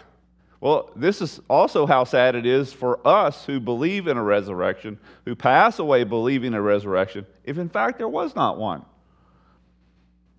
Well, 0.59 0.89
this 0.95 1.21
is 1.21 1.39
also 1.49 1.85
how 1.85 2.03
sad 2.03 2.35
it 2.35 2.45
is 2.45 2.73
for 2.73 2.99
us 3.07 3.45
who 3.45 3.59
believe 3.59 4.07
in 4.07 4.17
a 4.17 4.23
resurrection, 4.23 4.97
who 5.25 5.35
pass 5.35 5.77
away 5.79 6.03
believing 6.03 6.53
a 6.53 6.61
resurrection, 6.61 7.27
if 7.43 7.57
in 7.57 7.69
fact 7.69 7.99
there 7.99 8.07
was 8.07 8.35
not 8.35 8.57
one. 8.57 8.83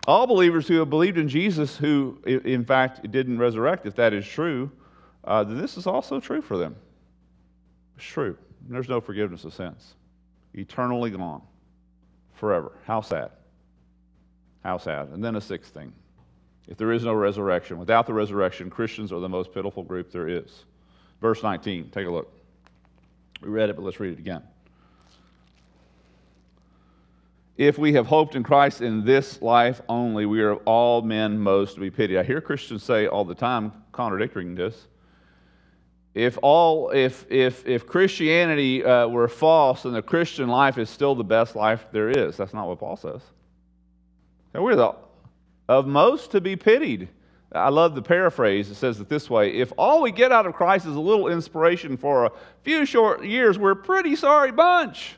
All 0.09 0.27
believers 0.27 0.67
who 0.67 0.79
have 0.79 0.91
believed 0.91 1.19
in 1.19 1.29
Jesus, 1.29 1.77
who 1.77 2.19
in 2.25 2.65
fact 2.65 3.09
didn't 3.11 3.39
resurrect, 3.39 3.87
if 3.87 3.95
that 3.97 4.13
is 4.13 4.27
true, 4.27 4.71
uh, 5.29 5.45
this 5.45 5.77
is 5.77 5.87
also 5.87 6.19
true 6.19 6.41
for 6.41 6.57
them. 6.57 6.75
It's 7.97 8.07
true. 8.07 8.37
There's 8.69 8.89
no 8.89 9.01
forgiveness 9.01 9.45
of 9.45 9.53
sins. 9.53 9.95
Eternally 10.55 11.11
gone. 11.11 11.43
Forever. 12.35 12.73
How 12.87 13.03
sad. 13.03 13.31
How 14.65 14.79
sad. 14.79 15.09
And 15.09 15.23
then 15.23 15.37
a 15.37 15.41
sixth 15.41 15.75
thing. 15.75 15.93
If 16.67 16.79
there 16.79 16.93
is 16.93 17.05
no 17.05 17.13
resurrection, 17.13 17.79
without 17.79 18.07
the 18.07 18.15
resurrection, 18.15 18.71
Christians 18.71 19.13
are 19.13 19.21
the 19.21 19.29
most 19.29 19.53
pitiful 19.53 19.83
group 19.83 20.11
there 20.11 20.29
is. 20.29 20.65
Verse 21.21 21.43
19, 21.43 21.91
take 21.91 22.07
a 22.07 22.11
look. 22.11 22.33
We 23.43 23.49
read 23.49 23.69
it, 23.69 23.77
but 23.77 23.85
let's 23.85 24.01
read 24.01 24.15
it 24.15 24.19
again. 24.19 24.43
If 27.59 27.77
we 27.77 27.93
have 27.95 28.07
hoped 28.07 28.35
in 28.35 28.45
Christ 28.45 28.81
in 28.81 29.05
this 29.05 29.43
life 29.43 29.83
only, 29.89 30.25
we 30.25 30.41
are 30.41 30.51
of 30.51 30.63
all 30.65 31.03
men 31.03 31.39
most 31.39 31.75
to 31.75 31.81
be 31.81 31.91
pitied. 31.91 32.17
I 32.17 32.23
hear 32.23 32.41
Christians 32.41 32.83
say 32.83 33.07
all 33.07 33.25
the 33.25 33.35
time, 33.35 33.73
contradicting 33.93 34.55
this, 34.55 34.87
if 36.19 36.37
all 36.43 36.91
if 36.91 37.31
if 37.31 37.65
if 37.65 37.87
christianity 37.87 38.85
uh, 38.85 39.07
were 39.07 39.29
false 39.29 39.85
and 39.85 39.95
the 39.95 40.03
christian 40.03 40.49
life 40.49 40.77
is 40.77 40.91
still 40.91 41.15
the 41.15 41.23
best 41.23 41.55
life 41.55 41.87
there 41.93 42.11
is. 42.11 42.37
That's 42.37 42.53
not 42.53 42.67
what 42.67 42.81
paul 42.81 42.97
says. 42.97 43.23
And 44.53 44.65
we're 44.65 44.75
the 44.75 44.95
of 45.69 45.87
most 45.87 46.33
to 46.33 46.41
be 46.41 46.57
pitied. 46.57 47.09
I 47.53 47.69
love 47.69 47.95
the 47.95 48.03
paraphrase. 48.03 48.69
It 48.69 48.75
says 48.75 48.99
it 48.99 49.09
this 49.09 49.31
way 49.31 49.53
if 49.55 49.73
all 49.79 50.03
we 50.03 50.11
get 50.11 50.33
out 50.33 50.45
of 50.45 50.55
christ 50.55 50.87
is 50.87 50.97
a 50.97 51.01
little 51.01 51.29
inspiration 51.29 51.97
for 51.97 52.25
a 52.25 52.33
few 52.65 52.85
short 52.85 53.25
years 53.25 53.57
we're 53.57 53.71
a 53.71 53.77
pretty 53.77 54.17
sorry 54.17 54.51
bunch. 54.51 55.15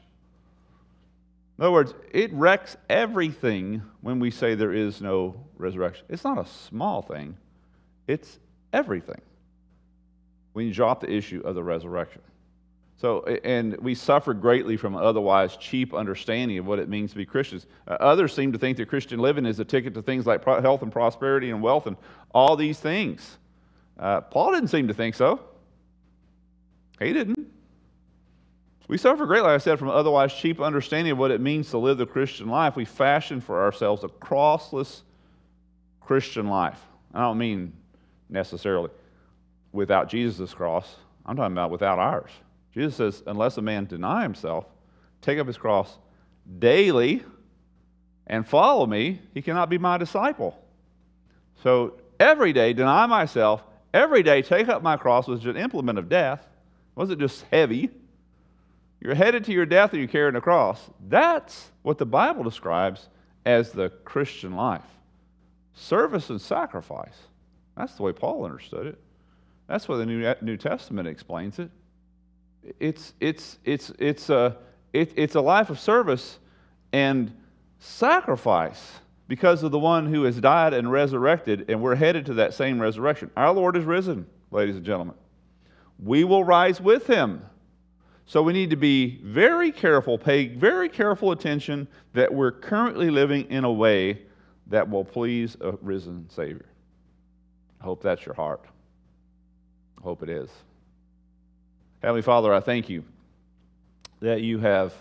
In 1.59 1.65
other 1.65 1.73
words 1.73 1.95
it 2.13 2.31
wrecks 2.35 2.77
everything 2.91 3.81
when 4.03 4.21
we 4.21 4.31
say 4.31 4.55
there 4.55 4.75
is 4.75 5.01
no 5.01 5.35
resurrection. 5.57 6.05
It's 6.11 6.25
not 6.25 6.37
a 6.37 6.47
small 6.47 7.01
thing. 7.01 7.39
It's 8.07 8.39
everything 8.75 9.23
when 10.53 10.67
you 10.67 10.73
drop 10.73 11.01
the 11.01 11.11
issue 11.11 11.41
of 11.45 11.55
the 11.55 11.63
resurrection. 11.63 12.23
So, 13.01 13.25
and 13.25 13.79
we 13.79 13.95
suffer 13.95 14.35
greatly 14.35 14.77
from 14.77 14.95
otherwise 14.95 15.57
cheap 15.57 15.95
understanding 15.95 16.59
of 16.59 16.67
what 16.67 16.79
it 16.79 16.89
means 16.89 17.13
to 17.13 17.17
be 17.17 17.25
Christians. 17.25 17.67
Uh, 17.89 17.93
others 17.93 18.35
seem 18.35 18.53
to 18.53 18.59
think 18.59 18.77
that 18.77 18.91
Christian 18.91 19.21
living 19.21 19.47
is 19.47 19.59
a 19.59 19.65
ticket 19.65 19.95
to 19.95 20.03
things 20.03 20.27
like 20.27 20.45
health 20.45 20.83
and 20.83 20.93
prosperity 20.93 21.49
and 21.51 21.63
wealth 21.63 21.87
and 21.87 21.97
all 22.35 22.57
these 22.57 22.79
things. 22.79 23.39
Uh, 23.99 24.21
Paul 24.21 24.53
didn't 24.53 24.69
seem 24.69 24.89
to 24.89 24.95
think 24.95 25.15
so. 25.15 25.41
He 26.99 27.15
didn't. 27.15 27.51
We 28.87 28.99
suffer 28.99 29.25
greatly, 29.25 29.49
like 29.49 29.55
I 29.55 29.59
said, 29.59 29.79
from 29.79 29.89
otherwise 29.89 30.35
cheap 30.35 30.61
understanding 30.61 31.13
of 31.13 31.19
what 31.19 31.31
it 31.31 31.41
means 31.41 31.71
to 31.71 31.79
live 31.79 31.97
the 31.97 32.05
Christian 32.05 32.49
life. 32.49 32.77
We 32.77 32.85
fashion 32.85 33.41
for 33.41 33.63
ourselves 33.63 34.05
a 34.05 34.09
crossless 34.09 35.03
Christian 36.03 36.49
life. 36.49 36.81
I 37.15 37.21
don't 37.21 37.39
mean 37.39 37.73
necessarily 38.29 38.91
without 39.73 40.09
Jesus' 40.09 40.55
cross, 40.55 40.97
I'm 41.27 41.37
talking 41.37 41.53
about 41.53 41.71
without 41.71 41.99
ours. 41.99 42.31
Jesus 42.73 42.97
says, 42.97 43.23
unless 43.27 43.57
a 43.57 43.63
man 43.63 43.87
deny 43.87 44.23
himself, 44.23 44.67
take 45.23 45.39
up 45.39 45.47
his 45.47 45.59
cross 45.59 45.99
daily, 46.59 47.25
and 48.27 48.47
follow 48.47 48.87
me, 48.87 49.21
he 49.35 49.43
cannot 49.43 49.69
be 49.69 49.79
my 49.79 49.99
disciple. 49.99 50.57
So 51.63 52.01
every 52.19 52.53
day, 52.53 52.73
deny 52.73 53.07
myself, 53.07 53.63
every 53.93 54.23
day, 54.23 54.43
take 54.43 54.69
up 54.69 54.83
my 54.83 54.97
cross 54.97 55.27
was 55.27 55.45
an 55.47 55.57
implement 55.57 55.99
of 55.99 56.09
death. 56.09 56.41
It 56.41 56.99
wasn't 56.99 57.21
just 57.21 57.45
heavy. 57.51 57.91
You're 59.01 59.15
headed 59.15 59.45
to 59.47 59.53
your 59.53 59.67
death 59.67 59.95
or 59.95 59.99
you're 59.99 60.07
carrying 60.07 60.37
a 60.37 60.41
cross. 60.41 60.81
That's 61.09 61.71
what 61.83 61.99
the 61.99 62.07
Bible 62.07 62.45
describes 62.45 63.09
as 63.45 63.73
the 63.73 63.89
Christian 63.89 64.55
life 64.55 64.85
service 65.75 66.29
and 66.29 66.41
sacrifice. 66.41 67.17
That's 67.77 67.95
the 67.95 68.03
way 68.03 68.13
Paul 68.13 68.45
understood 68.45 68.87
it. 68.87 68.99
That's 69.71 69.87
what 69.87 69.99
the 69.99 70.07
New, 70.07 70.35
New 70.43 70.57
Testament 70.57 71.07
explains 71.07 71.61
it. 71.61 71.71
It's, 72.81 73.15
it's, 73.21 73.61
it's, 73.65 73.93
it's, 74.01 74.29
a, 74.29 74.57
it, 74.93 75.13
it's 75.15 75.37
a 75.37 75.41
life 75.41 75.71
of 75.71 75.79
service 75.79 76.41
and 76.93 77.33
sacrifice 77.79 78.99
because 79.29 79.63
of 79.63 79.71
the 79.71 79.79
one 79.79 80.13
who 80.13 80.25
has 80.25 80.41
died 80.41 80.75
and 80.75 80.91
resurrected, 80.91 81.71
and 81.71 81.81
we're 81.81 81.95
headed 81.95 82.27
to 82.27 82.35
that 82.35 82.53
same 82.53 82.81
resurrection. 82.81 83.31
Our 83.37 83.53
Lord 83.53 83.77
is 83.77 83.85
risen, 83.85 84.27
ladies 84.51 84.75
and 84.75 84.85
gentlemen. 84.85 85.15
We 86.03 86.25
will 86.25 86.43
rise 86.43 86.81
with 86.81 87.07
him. 87.07 87.41
So 88.27 88.43
we 88.43 88.53
need 88.53 88.71
to 88.71 88.77
be 88.77 89.21
very 89.23 89.71
careful, 89.71 90.19
pay 90.19 90.49
very 90.49 90.89
careful 90.89 91.31
attention 91.31 91.87
that 92.15 92.35
we're 92.35 92.51
currently 92.53 93.09
living 93.09 93.49
in 93.51 93.63
a 93.63 93.73
way 93.73 94.23
that 94.67 94.91
will 94.91 95.05
please 95.05 95.57
a 95.61 95.73
risen 95.81 96.29
Savior. 96.29 96.67
I 97.81 97.85
hope 97.85 98.03
that's 98.03 98.27
your 98.27 98.35
heart. 98.35 98.65
Hope 100.03 100.23
it 100.23 100.29
is. 100.29 100.51
Heavenly 102.03 102.23
Father, 102.23 102.53
I 102.53 102.61
thank 102.61 102.89
you 102.89 103.05
that 104.21 104.41
you 104.41 104.59
have 104.59 104.95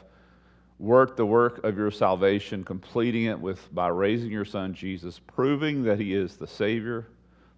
worked 0.79 1.17
the 1.17 1.25
work 1.25 1.63
of 1.63 1.77
your 1.77 1.91
salvation, 1.91 2.63
completing 2.63 3.25
it 3.25 3.39
with 3.39 3.73
by 3.73 3.87
raising 3.87 4.31
your 4.31 4.45
son 4.45 4.73
Jesus, 4.73 5.19
proving 5.19 5.83
that 5.83 5.99
he 5.99 6.13
is 6.13 6.35
the 6.35 6.47
Savior, 6.47 7.05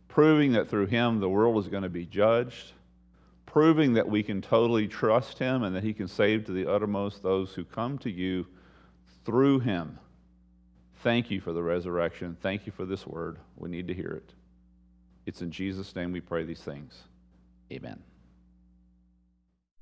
proving 0.08 0.52
that 0.54 0.70
through 0.70 0.88
him 0.88 1.20
the 1.20 1.30
world 1.30 1.64
is 1.64 1.70
going 1.70 1.84
to 1.84 1.90
be 1.90 2.06
judged, 2.06 2.74
proving 3.46 3.94
that 3.94 4.08
we 4.08 4.24
can 4.24 4.42
totally 4.42 4.88
trust 4.88 5.38
him 5.38 5.64
and 5.64 5.76
that 5.76 5.84
he 5.84 5.94
can 5.94 6.08
save 6.08 6.46
to 6.46 6.52
the 6.52 6.72
uttermost 6.72 7.22
those 7.22 7.54
who 7.54 7.64
come 7.64 7.98
to 8.00 8.10
you 8.10 8.46
through 9.26 9.60
him. 9.60 9.98
Thank 11.04 11.32
you 11.32 11.42
for 11.42 11.54
the 11.54 11.64
resurrection. 11.64 12.38
Thank 12.42 12.66
you 12.66 12.72
for 12.72 12.86
this 12.86 13.08
word. 13.08 13.38
We 13.58 13.70
need 13.70 13.88
to 13.88 13.94
hear 13.94 14.12
it. 14.12 14.34
It's 15.26 15.42
in 15.42 15.52
Jesus' 15.52 15.96
name 15.96 16.12
we 16.12 16.22
pray 16.22 16.44
these 16.44 16.62
things. 16.62 17.04
Amen. 17.72 18.04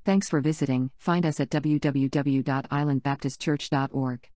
Thanks 0.06 0.30
for 0.30 0.39
visiting. 0.41 0.91
Find 0.97 1.25
us 1.25 1.39
at 1.39 1.49
www.islandbaptistchurch.org. 1.49 4.30